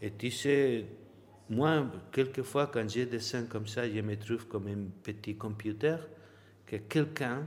Et 0.00 0.12
tu 0.12 0.30
sais, 0.30 0.84
moi, 1.50 1.86
quelquefois, 2.12 2.66
quand 2.66 2.88
j'ai 2.88 3.06
des 3.06 3.20
scènes 3.20 3.48
comme 3.48 3.66
ça, 3.66 3.88
je 3.88 4.00
me 4.00 4.16
trouve 4.16 4.46
comme 4.46 4.66
un 4.68 4.84
petit 5.02 5.34
computer, 5.36 5.96
que 6.66 6.76
quelqu'un 6.76 7.46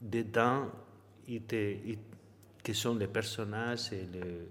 dedans, 0.00 0.68
il 1.28 1.42
te, 1.42 1.74
qui 2.62 2.74
sont 2.74 2.94
les 2.94 3.08
personnages 3.08 3.92
et 3.92 4.06
le, 4.12 4.48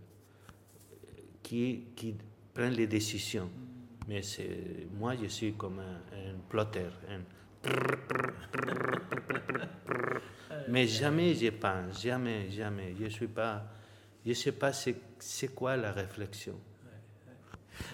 qui, 1.42 1.86
qui 1.96 2.16
prennent 2.54 2.74
les 2.74 2.88
décisions. 2.88 3.50
Mais 4.08 4.22
moi, 4.98 5.16
je 5.22 5.28
suis 5.28 5.54
comme 5.54 5.80
un, 5.80 6.02
un 6.14 6.36
plotter. 6.50 6.90
Un 7.10 7.22
mais 10.70 10.88
jamais 10.88 11.34
je 11.36 11.50
pense, 11.50 12.02
jamais, 12.02 12.50
jamais. 12.52 12.96
Je 13.00 13.08
suis 13.08 13.28
pas, 13.28 13.64
je 14.26 14.34
sais 14.34 14.52
pas 14.52 14.72
c'est 14.74 15.56
quoi 15.56 15.76
la 15.78 15.92
réflexion. 15.92 16.56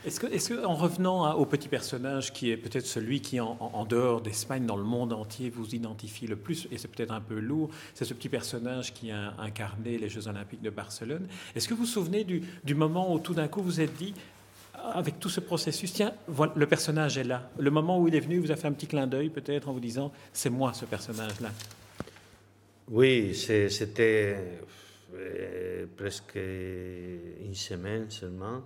Est-ce 0.05 0.19
que, 0.19 0.65
en 0.65 0.75
revenant 0.75 1.33
au 1.33 1.45
petit 1.45 1.67
personnage 1.67 2.33
qui 2.33 2.49
est 2.49 2.57
peut-être 2.57 2.85
celui 2.85 3.21
qui, 3.21 3.39
en, 3.39 3.85
dehors 3.85 4.21
d'Espagne, 4.21 4.65
dans 4.65 4.77
le 4.77 4.83
monde 4.83 5.13
entier, 5.13 5.49
vous 5.49 5.75
identifie 5.75 6.27
le 6.27 6.35
plus, 6.35 6.67
et 6.71 6.77
c'est 6.77 6.87
peut-être 6.87 7.11
un 7.11 7.21
peu 7.21 7.39
lourd, 7.39 7.69
c'est 7.93 8.05
ce 8.05 8.13
petit 8.13 8.29
personnage 8.29 8.93
qui 8.93 9.11
a 9.11 9.33
incarné 9.39 9.97
les 9.97 10.09
Jeux 10.09 10.27
Olympiques 10.27 10.61
de 10.61 10.69
Barcelone. 10.69 11.27
Est-ce 11.55 11.67
que 11.67 11.73
vous 11.73 11.81
vous 11.81 11.85
souvenez 11.85 12.23
du, 12.23 12.75
moment 12.75 13.13
où 13.13 13.19
tout 13.19 13.33
d'un 13.33 13.47
coup 13.47 13.61
vous 13.61 13.81
êtes 13.81 13.95
dit, 13.95 14.13
avec 14.93 15.19
tout 15.19 15.29
ce 15.29 15.39
processus, 15.39 15.93
tiens, 15.93 16.13
le 16.55 16.67
personnage 16.67 17.17
est 17.17 17.23
là. 17.23 17.49
Le 17.57 17.71
moment 17.71 17.99
où 17.99 18.07
il 18.07 18.15
est 18.15 18.19
venu, 18.19 18.39
vous 18.39 18.51
a 18.51 18.55
fait 18.55 18.67
un 18.67 18.73
petit 18.73 18.87
clin 18.87 19.07
d'œil 19.07 19.29
peut-être 19.29 19.69
en 19.69 19.73
vous 19.73 19.79
disant, 19.79 20.11
c'est 20.33 20.49
moi 20.49 20.73
ce 20.73 20.85
personnage-là. 20.85 21.49
Oui, 22.87 23.33
c'était 23.33 24.37
euh, 25.15 25.87
presque 25.97 26.35
une 26.35 27.55
semaine 27.55 28.11
seulement. 28.11 28.61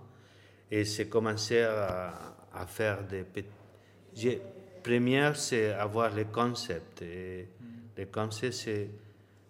Et 0.70 0.84
c'est 0.84 1.08
commencé 1.08 1.62
à, 1.62 2.36
à, 2.52 2.66
faire 2.66 3.02
des 3.04 3.24
petits... 3.24 4.38
Première, 4.82 5.36
c'est 5.36 5.72
avoir 5.72 6.14
le 6.14 6.24
concept. 6.24 7.00
Et 7.00 7.48
le 7.96 8.06
concept, 8.06 8.52
c'est 8.52 8.90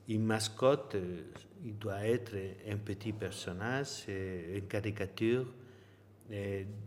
une 0.08 0.24
mascotte, 0.24 0.94
euh, 0.94 1.22
il 1.64 1.76
doit 1.76 2.06
être 2.06 2.36
un 2.68 2.76
petit 2.76 3.12
personnage, 3.12 4.06
une 4.08 4.66
caricature 4.68 5.46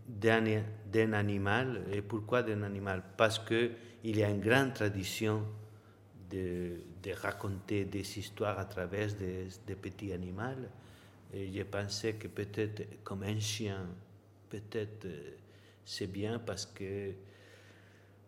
d'un 0.08 1.12
animal. 1.12 1.84
Et 1.92 2.00
pourquoi 2.00 2.42
d'un 2.42 2.62
animal? 2.62 3.02
Parce 3.16 3.38
qu'il 3.38 4.16
y 4.16 4.22
a 4.22 4.30
une 4.30 4.40
grande 4.40 4.72
tradition 4.72 5.42
de, 6.30 6.78
de, 7.04 7.12
raconter 7.12 7.84
des 7.84 8.18
histoires 8.18 8.58
à 8.58 8.64
travers 8.64 9.08
des, 9.14 9.74
petits 9.74 10.12
animaux. 10.12 10.66
Et 11.32 11.50
j'ai 11.52 11.64
pensé 11.64 12.14
que 12.14 12.28
peut-être 12.28 13.02
comme 13.02 13.22
un 13.22 13.38
chien, 13.38 13.86
peut-être 14.48 15.06
euh, 15.06 15.30
c'est 15.84 16.06
bien 16.06 16.38
parce 16.38 16.66
que... 16.66 17.12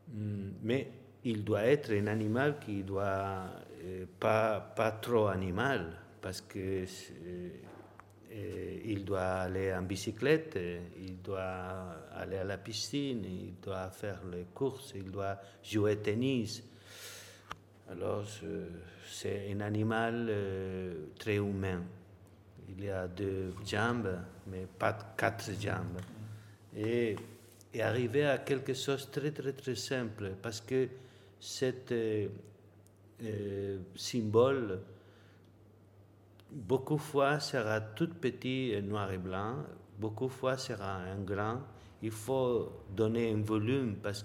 Hmm, 0.09 0.51
mais 0.63 0.89
il 1.25 1.45
doit 1.45 1.65
être 1.65 1.93
un 1.93 2.07
animal 2.07 2.59
qui 2.61 2.83
doit 2.83 3.47
euh, 3.83 4.07
pas, 4.21 4.61
pas 4.61 4.93
trop 4.93 5.27
animal 5.27 5.99
parce 6.21 6.41
que 6.41 6.85
il 8.85 9.05
doit 9.05 9.21
aller 9.21 9.73
en 9.73 9.83
bicyclette, 9.83 10.59
il 11.01 11.23
doit 11.23 11.97
aller 12.15 12.37
à 12.37 12.45
la 12.45 12.59
piscine, 12.59 13.25
il 13.25 13.55
doit 13.63 13.91
faire 13.91 14.21
les 14.31 14.45
courses, 14.55 14.93
il 14.95 15.11
doit 15.11 15.39
jouer 15.63 15.97
tennis. 15.97 16.63
Alors, 17.89 18.25
c'est 19.09 19.53
un 19.53 19.61
animal 19.61 20.27
euh, 20.29 21.07
très 21.19 21.37
humain. 21.37 21.83
Il 22.69 22.85
y 22.85 22.91
a 22.91 23.07
deux 23.07 23.55
jambes, 23.65 24.19
mais 24.49 24.67
pas 24.79 25.15
quatre 25.17 25.53
jambes. 25.61 26.01
Et, 26.77 27.17
arriver 27.81 28.27
à 28.27 28.39
quelque 28.39 28.73
chose 28.73 29.07
de 29.07 29.21
très, 29.21 29.31
très, 29.31 29.53
très 29.53 29.75
simple, 29.75 30.33
parce 30.43 30.63
que 30.63 30.89
cet 31.39 31.93
euh, 31.93 32.29
euh, 33.23 33.79
symbole, 33.95 34.81
beaucoup 36.51 36.97
fois 36.97 37.39
sera 37.39 37.81
tout 37.83 38.09
petit, 38.09 38.75
noir 38.83 39.13
et 39.13 39.19
blanc, 39.19 39.57
beaucoup 39.99 40.29
fois 40.29 40.57
sera 40.57 40.97
un 40.97 41.21
grand. 41.21 41.61
Il 42.03 42.11
faut 42.11 42.85
donner 42.91 43.31
un 43.31 43.43
volume 43.43 43.97
parce 44.03 44.23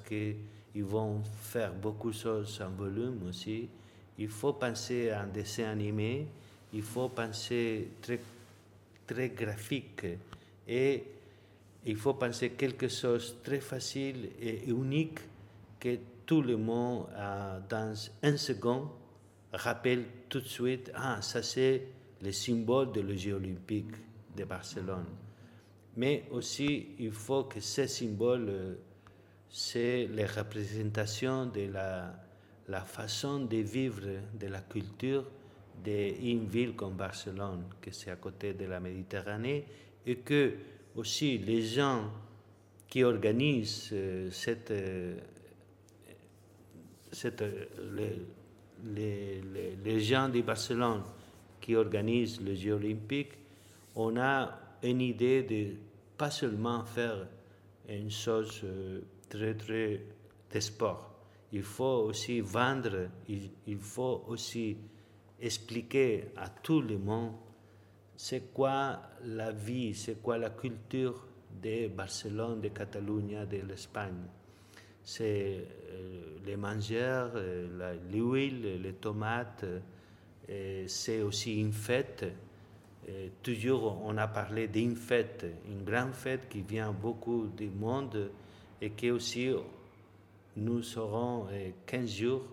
qu'ils 0.72 0.84
vont 0.84 1.22
faire 1.42 1.74
beaucoup 1.74 2.12
de 2.12 2.16
choses 2.16 2.62
en 2.62 2.70
volume 2.70 3.28
aussi. 3.28 3.68
Il 4.18 4.30
faut 4.30 4.54
penser 4.54 5.12
un 5.12 5.28
dessin 5.28 5.70
animé, 5.70 6.28
il 6.74 6.84
faut 6.84 7.10
penser 7.10 7.90
très, 8.01 8.20
très 9.08 9.30
graphique. 9.30 10.06
Et 10.68 11.04
Il 11.86 11.96
faut 11.96 12.13
penser 12.13 12.51
quelque 12.51 12.88
chose 12.88 13.36
de 13.38 13.44
très 13.44 13.60
facile 13.60 14.30
et 14.40 14.70
unique 14.70 15.20
que 15.80 15.98
tout 16.25 16.42
le 16.44 16.56
monde, 16.56 17.08
dans 17.68 17.96
un 18.22 18.38
second, 18.38 18.90
rappelle 19.51 20.06
tout 20.30 20.42
de 20.42 20.48
suite, 20.48 20.92
ah, 20.94 21.22
ça 21.22 21.42
c'est 21.42 21.88
le 22.22 22.32
symbole 22.32 22.92
de 22.92 23.16
Jeux 23.16 23.34
olympique 23.34 23.96
de 24.38 24.44
Barcelone. 24.44 25.08
Mais 25.98 26.25
aussi, 26.32 26.90
il 27.00 27.12
faut 27.12 27.46
que 27.46 27.60
ce 27.60 27.88
symbole, 27.88 28.48
euh, 28.48 28.75
c'est 29.51 30.08
la 30.08 30.25
représentation 30.27 31.46
de 31.48 31.70
la, 31.72 32.13
la 32.70 32.81
façon 32.81 33.41
de 33.41 33.58
vivre 33.58 34.08
de 34.39 34.48
la 34.48 34.62
culture 34.62 35.25
d'une 35.84 36.46
ville 36.48 36.74
comme 36.75 36.93
Barcelone, 36.93 37.65
que 37.81 37.91
c'est 37.91 38.12
à 38.12 38.15
côté 38.15 38.53
de 38.53 38.65
la 38.65 38.79
Méditerranée, 38.79 39.65
et 40.05 40.17
que 40.17 40.53
aussi 40.96 41.38
les 41.38 41.62
gens 41.62 42.12
qui 42.88 43.03
organisent 43.03 43.89
euh, 43.93 44.29
cette, 44.31 44.72
euh, 44.72 45.15
cette 47.12 47.43
les, 47.93 48.22
les, 48.86 49.75
les, 49.84 50.00
gens 50.00 50.29
de 50.29 50.41
Barcelone 50.41 51.03
qui 51.60 51.75
organisent 51.75 52.41
les 52.41 52.55
Jeux 52.55 52.74
olympiques, 52.74 53.34
on 53.96 54.17
a 54.17 54.60
une 54.84 55.01
idée 55.01 55.43
de 55.43 55.75
pas 56.17 56.31
seulement 56.31 56.84
faire 56.84 57.27
une 57.88 58.12
chose 58.12 58.62
euh, 58.63 59.01
très 59.32 59.54
très 59.54 60.02
de 60.54 60.60
sport. 60.60 61.10
Il 61.54 61.64
faut 61.64 62.06
aussi 62.10 62.42
vendre, 62.42 63.10
il, 63.28 63.78
faut 63.80 64.26
aussi 64.28 64.78
expliquer 65.40 66.26
à 66.36 66.50
tout 66.50 66.82
le 66.82 66.98
monde 66.98 67.34
c'est 68.16 68.54
quoi 68.54 69.02
la 69.26 69.52
vie, 69.52 69.96
c'est 69.96 70.22
quoi 70.22 70.38
la 70.38 70.52
culture 70.52 71.26
de 71.62 71.88
Barcelone, 71.88 72.62
de 72.62 72.68
Catalogne, 72.70 73.46
de 73.50 73.58
l'Espagne. 73.68 74.28
C'est 75.04 75.66
euh, 75.90 76.38
les 76.46 76.56
mangeurs, 76.56 77.32
euh, 77.36 77.96
l'huile, 78.12 78.82
les 78.82 78.94
tomates, 78.94 79.66
c'est 80.88 81.22
aussi 81.22 81.62
une 81.62 81.72
fête 81.72 82.26
toujours, 83.42 84.02
on 84.04 84.18
a 84.18 84.28
parlé 84.28 84.68
d'une 84.68 84.96
fête, 84.96 85.46
une 85.68 85.84
grande 85.84 86.14
fête 86.14 86.50
qui 86.50 86.62
vient 86.62 86.92
beaucoup 86.92 87.48
du 87.48 87.70
monde 87.70 88.32
et 88.82 88.90
qui 88.92 89.12
aussi, 89.12 89.52
nous 90.58 90.82
serons 90.82 91.48
15 91.86 92.10
jours 92.10 92.44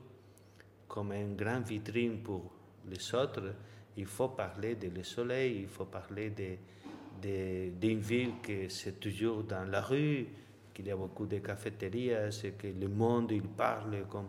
comme 0.87 1.13
une 1.13 1.35
grande 1.35 1.65
vitrine 1.65 2.19
pour 2.19 2.51
les 2.89 3.15
autres. 3.15 3.55
Il 3.97 4.07
faut 4.07 4.29
parler 4.29 4.77
de 4.77 4.89
le 4.89 5.03
soleil, 5.03 5.61
il 5.63 5.69
faut 5.69 5.87
parler 5.87 6.33
d'une 7.21 8.01
ville 8.01 8.35
que 8.43 8.69
c'est 8.69 9.01
toujours 9.01 9.43
dans 9.43 9.65
la 9.65 9.81
rue, 9.81 10.27
qu'il 10.73 10.87
y 10.87 10.91
a 10.91 10.97
beaucoup 10.97 11.27
de 11.27 11.39
cafétérias, 11.39 12.43
et 12.45 12.53
que 12.53 12.69
le 12.69 12.89
monde 12.89 13.33
il 13.33 13.43
parle 13.43 14.07
comme 14.09 14.29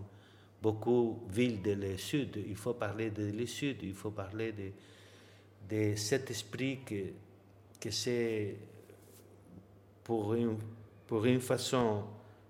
beaucoup 0.62 1.24
de 1.28 1.34
villes 1.34 1.62
de 1.62 1.72
le 1.74 1.98
sud. 1.98 2.44
Il 2.48 2.56
faut 2.56 2.74
parler 2.74 3.12
de 3.12 3.32
le 3.32 3.46
sud, 3.46 3.78
il 3.84 3.94
faut 3.94 4.12
parler 4.12 4.52
de 4.54 4.72
de 5.70 5.96
cet 5.96 6.32
esprit 6.32 6.80
que, 6.84 7.14
que 7.80 7.92
c'est 7.92 8.56
pour 10.04 10.34
une, 10.34 10.58
pour 11.10 11.26
une 11.26 11.42
façon 11.42 12.04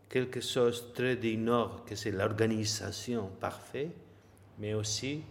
quelque 0.07 0.41
chose 0.41 0.91
très 0.93 1.15
du 1.15 1.39
que 1.87 1.95
c'est 1.95 2.11
l'organisation 2.11 3.31
parfaite, 3.39 3.95
mais 4.59 4.75
aussi 4.75 5.23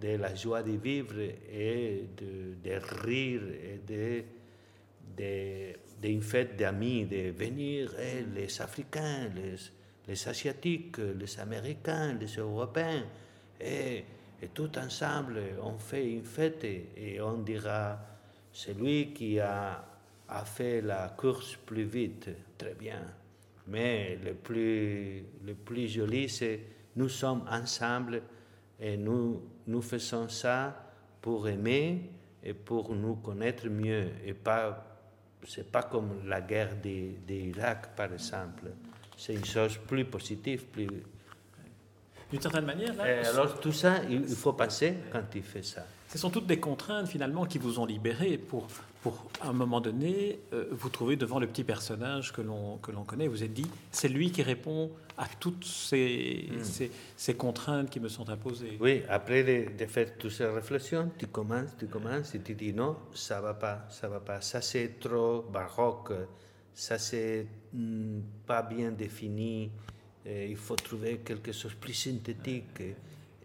de 0.00 0.16
la 0.16 0.34
joie 0.34 0.62
de 0.62 0.72
vivre 0.72 1.18
et 1.18 2.04
de, 2.16 2.54
rire 3.02 3.42
et 3.42 3.80
de, 5.16 5.72
d'une 6.00 6.22
fête 6.22 6.56
d'amis, 6.56 7.06
de 7.06 7.30
venir, 7.30 7.98
et 7.98 8.24
les 8.34 8.60
Africains, 8.60 9.30
les, 9.34 9.56
les 10.06 10.28
Asiatiques, 10.28 10.98
les 10.98 11.40
Américains, 11.40 12.12
les 12.20 12.36
Européens, 12.36 13.04
et 13.60 14.04
et 14.44 14.48
tout 14.48 14.78
ensemble, 14.78 15.40
on 15.62 15.78
fait 15.78 16.10
une 16.10 16.24
fête 16.24 16.64
et, 16.64 17.18
on 17.20 17.38
dira, 17.38 17.98
celui 18.52 19.14
qui 19.14 19.40
a, 19.40 19.82
a, 20.28 20.44
fait 20.44 20.80
la 20.80 21.08
course 21.16 21.56
plus 21.56 21.84
vite, 21.84 22.28
très 22.58 22.74
bien. 22.74 23.02
Mais 23.66 24.18
le 24.22 24.34
plus, 24.34 25.24
le 25.44 25.54
plus 25.54 25.88
joli, 25.88 26.28
c'est 26.28 26.60
nous 26.96 27.08
sommes 27.08 27.44
ensemble 27.50 28.22
et 28.78 28.96
nous, 28.96 29.42
nous 29.66 29.82
faisons 29.82 30.28
ça 30.28 30.90
pour 31.20 31.48
aimer 31.48 32.10
et 32.42 32.52
pour 32.52 32.94
nous 32.94 33.16
connaître 33.16 33.68
mieux. 33.68 34.08
Et 34.24 34.34
pas, 34.34 34.98
c'est 35.46 35.70
pas 35.70 35.82
comme 35.82 36.26
la 36.26 36.40
guerre 36.40 36.76
d'Irak, 36.76 37.96
par 37.96 38.12
exemple. 38.12 38.70
C'est 39.16 39.34
une 39.34 39.44
chose 39.44 39.78
plus 39.78 40.04
positive, 40.04 40.66
plus, 40.66 40.88
d'une 42.30 42.40
certaine 42.40 42.64
manière. 42.64 42.94
alors 43.00 43.60
tout 43.60 43.72
ça, 43.72 44.02
il 44.10 44.26
faut 44.26 44.52
passer 44.52 44.94
quand 45.10 45.22
il 45.34 45.42
fait 45.42 45.62
ça. 45.62 45.86
Ce 46.08 46.18
sont 46.18 46.30
toutes 46.30 46.46
des 46.46 46.58
contraintes 46.58 47.06
finalement 47.08 47.44
qui 47.44 47.58
vous 47.58 47.78
ont 47.78 47.86
libéré 47.86 48.38
pour, 48.38 48.66
pour 49.04 49.22
à 49.42 49.48
un 49.48 49.52
moment 49.52 49.82
donné, 49.82 50.38
euh, 50.54 50.64
vous 50.70 50.88
trouver 50.88 51.16
devant 51.16 51.38
le 51.38 51.46
petit 51.46 51.62
personnage 51.62 52.32
que 52.32 52.40
l'on 52.40 52.78
connaît. 53.06 53.28
Vous 53.28 53.42
êtes 53.42 53.52
dit, 53.52 53.66
c'est 53.92 54.08
lui 54.08 54.32
qui 54.32 54.42
répond 54.42 54.90
à 55.18 55.26
toutes 55.38 55.66
ces, 55.66 56.48
hmm. 56.50 56.64
ces, 56.64 56.90
ces, 57.14 57.34
contraintes 57.34 57.90
qui 57.90 58.00
me 58.00 58.08
sont 58.08 58.30
imposées. 58.30 58.78
Oui, 58.80 59.02
après 59.10 59.68
de, 59.68 59.86
faire 59.86 60.16
toutes 60.16 60.30
ces 60.30 60.46
réflexions, 60.46 61.10
tu 61.18 61.26
commences, 61.26 61.76
tu 61.78 61.86
commences 61.86 62.34
et 62.34 62.40
tu 62.40 62.54
dis 62.54 62.72
non, 62.72 62.96
ça 63.12 63.42
va 63.42 63.52
pas, 63.52 63.86
ça 63.90 64.08
va 64.08 64.20
pas. 64.20 64.40
Ça 64.40 64.62
c'est 64.62 64.98
trop 64.98 65.42
baroque, 65.42 66.12
ça 66.72 66.98
c'est 66.98 67.46
hmm, 67.74 68.20
pas 68.46 68.62
bien 68.62 68.90
défini 68.90 69.70
il 70.26 70.56
faut 70.56 70.76
trouver 70.76 71.18
quelque 71.18 71.52
chose 71.52 71.72
de 71.72 71.76
plus 71.76 71.92
synthétique. 71.92 72.80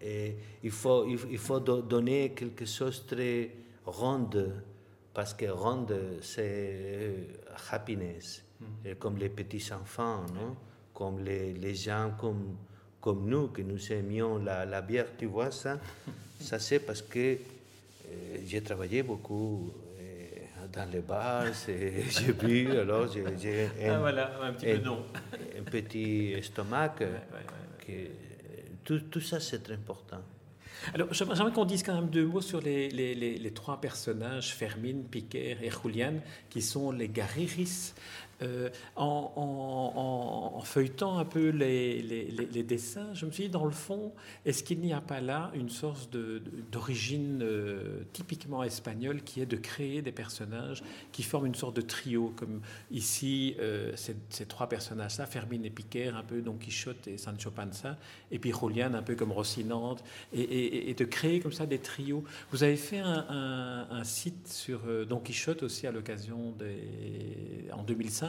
Et 0.01 0.35
il, 0.63 0.71
faut, 0.71 1.05
il, 1.05 1.37
faut 1.37 1.59
donner 1.59 2.31
quelque 2.31 2.65
chose 2.65 3.05
de 3.05 3.15
très 3.15 3.51
ronde, 3.85 4.63
parce 5.19 5.33
que 5.33 5.47
ronde, 5.47 5.93
c'est 6.21 6.47
euh, 6.47 7.11
happiness, 7.71 8.41
mm. 8.61 8.93
comme 8.97 9.17
les 9.17 9.27
petits 9.27 9.69
enfants, 9.73 10.23
non? 10.33 10.55
comme 10.93 11.19
les, 11.25 11.51
les, 11.51 11.75
gens 11.75 12.13
comme, 12.17 12.55
comme 13.01 13.27
nous, 13.27 13.49
que 13.49 13.61
nous 13.61 13.91
aimions 13.91 14.37
la, 14.37 14.65
la 14.65 14.81
bière, 14.81 15.07
tu 15.17 15.25
vois 15.25 15.51
ça? 15.51 15.77
Ça, 16.39 16.57
c'est 16.57 16.79
parce 16.79 17.01
que 17.01 17.19
euh, 17.19 18.37
j'ai 18.45 18.61
travaillé 18.61 19.03
beaucoup 19.03 19.73
dans 20.71 20.89
les 20.89 21.01
bars, 21.01 21.47
j'ai 21.67 22.31
bu, 22.31 22.71
alors 22.77 23.11
j'ai 23.11 23.25
un, 23.25 23.95
ah, 23.95 23.99
voilà, 23.99 24.31
un, 24.41 24.53
petit 24.53 24.71
un, 24.71 25.63
petit 25.69 26.31
estomac. 26.31 26.95
tout, 28.85 28.99
tout, 29.11 29.19
ça, 29.19 29.41
c'est 29.41 29.61
très 29.61 29.73
important. 29.73 30.21
Alors, 30.93 31.13
j'aimerais 31.13 31.51
qu'on 31.51 31.65
dise 31.65 31.83
quand 31.83 31.95
même 31.95 32.09
deux 32.09 32.25
mots 32.25 32.41
sur 32.41 32.61
les, 32.61 33.51
trois 33.53 33.81
personnages, 33.81 34.53
Fermine, 34.53 35.03
Piquer 35.03 35.57
et 35.61 35.69
Julian, 35.69 36.15
qui 36.49 36.61
sont 36.61 36.91
les 36.91 37.09
Gariris. 37.09 37.93
Euh, 38.41 38.69
en, 38.95 40.61
feuilletant 40.63 41.17
un 41.17 41.25
peu 41.25 41.49
les, 41.49 42.63
dessins, 42.63 43.13
je 43.13 43.25
me 43.25 43.31
suis 43.31 43.45
dit, 43.45 43.49
dans 43.49 43.65
le 43.65 43.71
fond, 43.71 44.13
est-ce 44.45 44.63
qu'il 44.63 44.79
n'y 44.79 44.93
a 44.93 45.01
pas 45.01 45.19
là 45.19 45.51
une 45.55 45.69
sorte 45.69 46.15
d'origine 46.71 47.39
euh, 47.41 48.01
typiquement 48.13 48.63
espagnole 48.63 49.23
qui 49.23 49.41
est 49.41 49.45
de 49.45 49.55
créer 49.55 50.01
des 50.01 50.11
personnages 50.11 50.83
qui 51.11 51.23
forment 51.23 51.47
une 51.47 51.55
sorte 51.55 51.75
de 51.75 51.81
trio, 51.81 52.33
comme 52.35 52.61
ici, 52.91 53.55
euh, 53.59 53.93
ces, 53.95 54.45
trois 54.45 54.69
personnages-là, 54.69 55.25
Fermine 55.25 55.65
et 55.65 55.69
Piquer, 55.69 56.09
un 56.09 56.23
peu 56.23 56.41
Don 56.41 56.55
Quichotte 56.55 57.07
et 57.07 57.17
Sancho 57.17 57.51
Panza, 57.51 57.97
et 58.31 58.39
puis 58.39 58.53
Julian, 58.53 58.93
un 58.93 59.01
peu 59.01 59.15
comme 59.15 59.31
Rocinante, 59.31 60.03
et, 60.33 60.93
de 60.93 61.05
créer 61.05 61.39
comme 61.39 61.53
ça 61.53 61.65
des 61.65 61.79
trios. 61.79 62.23
Vous 62.51 62.63
avez 62.63 62.75
fait 62.75 62.99
un, 62.99 63.87
un 63.89 64.03
site 64.03 64.47
sur 64.47 64.81
Don 65.07 65.19
Quichotte 65.19 65.63
aussi 65.63 65.87
à 65.87 65.91
l'occasion 65.91 66.51
des... 66.51 67.69
en 67.71 67.83
2005 67.83 68.28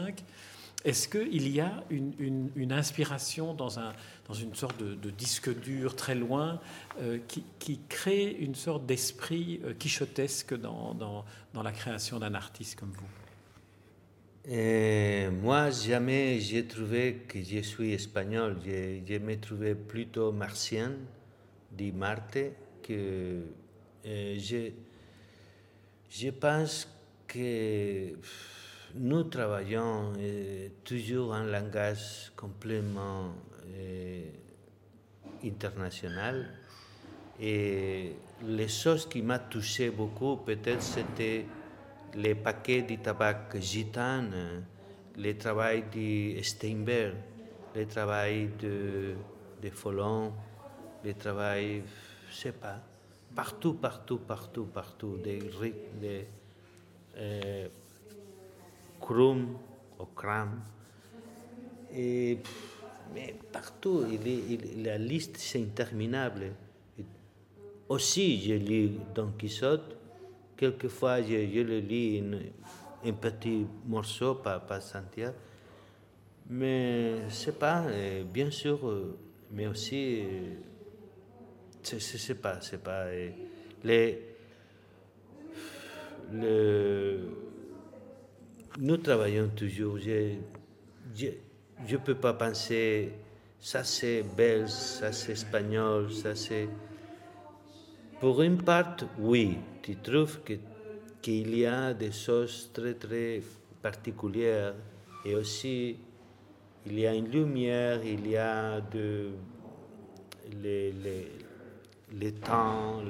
est-ce 0.85 1.09
qu'il 1.09 1.49
y 1.49 1.61
a 1.61 1.85
une, 1.91 2.73
inspiration 2.73 3.53
dans, 3.53 3.79
un, 3.79 3.93
dans, 4.27 4.35
une 4.35 4.55
sorte 4.55 4.79
de, 4.83 5.11
disque 5.11 5.55
dur 5.61 5.95
très 5.95 6.15
loin 6.15 6.61
euh, 7.01 7.19
qui, 7.59 7.81
crée 7.89 8.31
une 8.31 8.55
sorte 8.55 8.87
d'esprit 8.87 9.61
euh, 9.65 9.75
quichotesque 9.75 10.55
dans, 10.59 10.95
dans, 10.95 11.63
la 11.63 11.73
création 11.73 12.19
d'un 12.19 12.35
artiste 12.35 12.79
comme 12.79 12.93
vous? 12.93 14.51
Et 14.51 15.29
Moi, 15.29 15.71
jamais 15.71 16.41
j'ai 16.41 16.67
trouvé 16.67 17.27
que 17.29 17.43
je 17.43 17.61
suis 17.61 17.93
espagnol. 17.93 18.57
Je, 18.65 19.01
je 19.07 19.19
me 19.19 19.39
trouvais 19.39 19.75
plutôt 19.75 20.33
martien, 20.33 20.93
dit 21.73 21.93
Marte, 21.93 22.39
que 22.83 23.43
euh, 24.07 24.39
je, 24.39 24.71
je 26.09 26.31
pense 26.31 26.89
que 27.27 28.15
nous 28.95 29.25
travaillons 29.25 30.13
euh, 30.19 30.69
toujours 30.85 31.33
en 31.33 31.45
langage 31.45 32.33
complètement 32.37 33.33
euh, 33.75 34.23
international. 35.45 36.51
Et 37.41 38.15
les 38.47 38.69
choses 38.69 39.09
qui 39.09 39.23
m'ont 39.23 39.39
touché 39.49 39.91
beaucoup, 39.91 40.37
peut-être, 40.37 40.83
c'était 40.83 41.47
les 42.15 42.35
paquets 42.35 42.83
de 42.83 42.97
tabac 42.97 43.49
gitane 43.61 44.65
le 45.17 45.37
travail 45.37 45.85
de 45.95 46.43
Steinberg, 46.43 47.15
le 47.75 47.87
travail 47.87 48.51
de, 48.59 49.15
de 49.63 49.71
Follon, 49.71 50.33
le 51.05 51.15
travail, 51.15 51.83
je 52.31 52.35
sais 52.35 52.53
pas, 52.53 52.81
partout, 53.35 53.75
partout, 53.75 54.19
partout, 54.19 54.65
partout, 54.65 55.19
des 55.19 55.39
de, 55.39 56.25
euh, 57.17 57.69
Krum 59.01 59.57
ou 59.99 60.05
Kram. 60.17 60.61
Et, 61.93 62.39
mais 63.15 63.35
partout, 63.53 64.05
il 64.11 64.83
la 64.85 64.99
liste 64.99 65.37
c'est 65.39 65.61
interminable. 65.61 66.53
aussi, 67.89 68.41
je 68.41 68.55
lis 68.55 68.93
Don 69.15 69.33
Quichotte, 69.37 69.97
quelquefois 70.57 71.21
je, 71.23 71.63
le 71.63 71.81
lis 71.81 72.23
un 73.05 73.13
petit 73.13 73.67
morceau, 73.87 74.37
pas, 74.37 74.61
pas 74.61 74.81
Santiago. 74.81 75.35
Mais 76.49 77.29
c'est 77.29 77.59
pas, 77.59 77.85
euh, 77.87 78.25
bien 78.25 78.51
sûr, 78.51 78.89
euh, 78.89 79.17
mais 79.53 79.69
aussi, 79.69 80.23
euh, 80.23 81.99
sais 81.99 82.35
pas, 82.35 82.61
c'est 82.61 82.83
pas. 82.83 83.07
Les, 83.85 84.23
le, 86.33 87.50
nous 88.81 88.97
travaillons 88.97 89.51
toujours. 89.55 89.99
Je 89.99 91.27
ne 91.89 91.97
peux 91.99 92.15
pas 92.15 92.33
penser, 92.33 93.13
ça 93.61 93.85
c'est 93.85 94.23
belge, 94.23 94.71
ça 94.71 95.13
c'est 95.13 95.33
espagnol, 95.33 96.13
ça 96.13 96.35
c'est. 96.35 96.69
Pour 98.21 98.43
une 98.43 98.63
part, 98.63 98.97
oui, 99.19 99.59
tu 99.83 99.97
trouves 99.97 100.41
que 100.43 100.55
qu'il 101.23 101.55
y 101.55 101.67
a 101.67 101.93
des 101.93 102.13
choses 102.13 102.71
très 102.73 102.95
très 102.95 103.43
particulières 103.83 104.75
et 105.25 105.35
aussi 105.35 105.97
il 106.87 106.99
y 106.99 107.07
a 107.07 107.13
une 107.13 107.31
lumière, 107.31 108.01
il 108.03 108.27
y 108.27 108.39
a 108.39 108.81
de, 108.81 109.29
les, 110.63 110.93
les, 110.93 111.31
les 112.15 112.33
temps, 112.33 113.03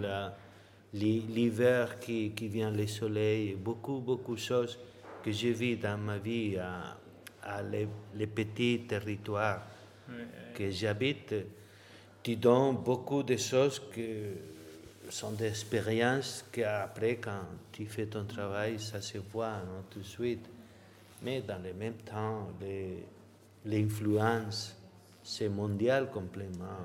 l'hiver 0.92 2.00
qui, 2.00 2.33
qui, 2.33 2.48
vient, 2.48 2.72
le 2.72 2.88
soleil, 2.88 3.54
beaucoup, 3.54 4.00
beaucoup 4.00 4.35
de 4.35 4.40
choses 4.40 4.76
que 5.22 5.33
j'ai 5.33 5.52
vues 5.52 5.76
dans 5.76 5.98
ma 5.98 6.18
vie 6.18 6.56
à, 6.56 6.96
à 7.42 7.62
les, 7.62 7.88
les, 8.14 8.26
petits 8.26 8.83
territoires 8.88 9.62
que 10.54 10.70
j'habite, 10.70 11.35
tu 12.22 12.37
donnes 12.37 12.76
beaucoup 12.76 13.22
de 13.22 13.37
choses 13.37 13.80
que 13.94 14.35
sont 15.11 15.33
des 15.33 15.48
expériences 15.48 16.44
qu'après, 16.52 17.16
quand 17.16 17.44
tu 17.72 17.87
fais 17.87 18.06
ton 18.06 18.24
travail, 18.24 18.78
ça 18.78 19.00
se 19.00 19.18
voit 19.18 19.56
non, 19.66 19.85
tout 19.90 20.00
de 20.00 20.04
suite. 20.04 20.46
Mais 21.22 21.42
dans 21.42 21.62
le 21.62 21.74
même 21.74 21.96
temps, 21.96 22.48
l'influence, 23.64 24.76
c'est 25.22 25.48
mondial 25.48 26.11
complètement. 26.11 26.78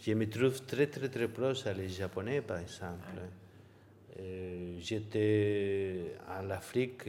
je 0.00 0.12
me 0.12 0.28
trouve 0.28 0.62
très, 0.66 0.86
très, 0.86 1.08
très 1.08 1.28
proche 1.28 1.66
à 1.66 1.72
les 1.72 1.88
Japonais, 1.88 2.40
par 2.42 2.58
exemple. 2.58 3.20
J'étais 4.78 6.16
en 6.28 6.50
Afrique 6.50 7.06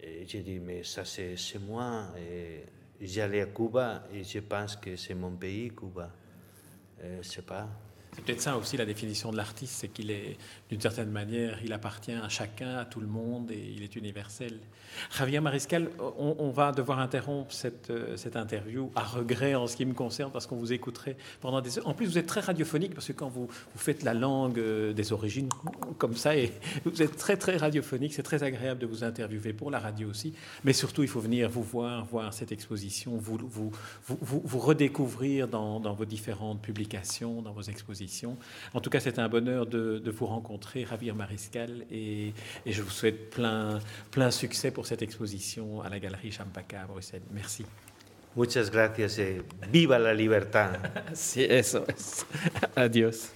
et 0.00 0.26
j'ai 0.26 0.42
dit, 0.42 0.58
mais 0.58 0.82
ça, 0.82 1.04
c'est 1.04 1.36
moi. 1.60 2.08
J'allais 3.00 3.40
à 3.40 3.46
Cuba 3.46 4.04
et 4.12 4.22
je 4.22 4.38
pense 4.40 4.76
que 4.76 4.96
c'est 4.96 5.14
mon 5.14 5.32
pays, 5.32 5.70
Cuba. 5.70 6.10
Je 7.02 7.18
ne 7.18 7.22
sais 7.22 7.42
pas. 7.42 7.68
C'est 8.14 8.22
peut-être 8.22 8.40
ça 8.40 8.56
aussi 8.56 8.76
la 8.76 8.86
définition 8.86 9.32
de 9.32 9.36
l'artiste, 9.36 9.74
c'est 9.80 9.88
qu'il 9.88 10.10
est, 10.10 10.36
d'une 10.70 10.80
certaine 10.80 11.10
manière, 11.10 11.58
il 11.64 11.72
appartient 11.72 12.12
à 12.12 12.28
chacun, 12.28 12.76
à 12.76 12.84
tout 12.84 13.00
le 13.00 13.08
monde, 13.08 13.50
et 13.50 13.72
il 13.76 13.82
est 13.82 13.96
universel. 13.96 14.60
Javier 15.18 15.40
Mariscal, 15.40 15.90
on, 15.98 16.50
va 16.50 16.70
devoir 16.70 17.00
interrompre 17.00 17.52
cette, 17.52 17.90
euh, 17.90 18.16
cette, 18.16 18.36
interview 18.36 18.92
à 18.94 19.02
regret 19.02 19.56
en 19.56 19.66
ce 19.66 19.76
qui 19.76 19.84
me 19.84 19.94
concerne, 19.94 20.30
parce 20.30 20.46
qu'on 20.46 20.54
vous 20.56 20.72
écouterait 20.72 21.16
pendant 21.40 21.60
des 21.60 21.78
heures. 21.78 21.88
En 21.88 21.94
plus, 21.94 22.06
vous 22.06 22.18
êtes 22.18 22.26
très 22.26 22.40
radiophonique, 22.40 22.94
parce 22.94 23.08
que 23.08 23.12
quand 23.12 23.28
vous, 23.28 23.46
vous 23.46 23.78
faites 23.80 24.04
la 24.04 24.14
langue 24.14 24.60
euh, 24.60 24.92
des 24.92 25.12
origines 25.12 25.48
comme 25.98 26.14
ça, 26.14 26.36
et 26.36 26.52
vous 26.84 27.02
êtes 27.02 27.16
très, 27.16 27.36
très 27.36 27.56
radiophonique, 27.56 28.14
c'est 28.14 28.22
très 28.22 28.44
agréable 28.44 28.80
de 28.80 28.86
vous 28.86 29.02
interviewer 29.02 29.52
pour 29.52 29.72
la 29.72 29.80
radio 29.80 30.08
aussi. 30.08 30.34
Mais 30.62 30.72
surtout, 30.72 31.02
il 31.02 31.08
faut 31.08 31.20
venir 31.20 31.50
vous 31.50 31.64
voir, 31.64 32.04
voir 32.04 32.32
cette 32.32 32.52
exposition, 32.52 33.16
vous, 33.16 33.38
vous, 33.42 33.72
vous, 34.06 34.42
vous 34.44 34.58
redécouvrir 34.60 35.48
dans, 35.48 35.80
dans 35.80 35.94
vos 35.94 36.04
différentes 36.04 36.62
publications, 36.62 37.42
dans 37.42 37.52
vos 37.52 37.62
expositions. 37.62 38.03
En 38.72 38.80
tout 38.80 38.90
cas, 38.90 39.00
c'est 39.00 39.18
un 39.18 39.28
bonheur 39.28 39.66
de, 39.66 40.10
vous 40.10 40.26
rencontrer, 40.26 40.84
Ravir 40.84 41.14
Mariscal, 41.14 41.84
et, 41.90 42.32
je 42.66 42.82
vous 42.82 42.90
souhaite 42.90 43.30
plein, 43.30 43.80
plein 44.10 44.30
succès 44.30 44.70
pour 44.70 44.86
cette 44.86 45.02
exposition 45.02 45.82
à 45.82 45.88
la 45.88 45.98
Galerie 45.98 46.32
Champaka 46.32 46.82
à 46.82 46.86
Bruxelles. 46.86 47.22
Merci. 47.32 47.64
Muchas 48.36 48.68
gracias 48.68 49.18
et 49.18 49.42
viva 49.70 49.98
la 49.98 50.12
libertad. 50.12 50.78
sí, 51.14 51.44
eso 51.44 51.84
es. 51.86 52.26
Adiós. 52.74 53.30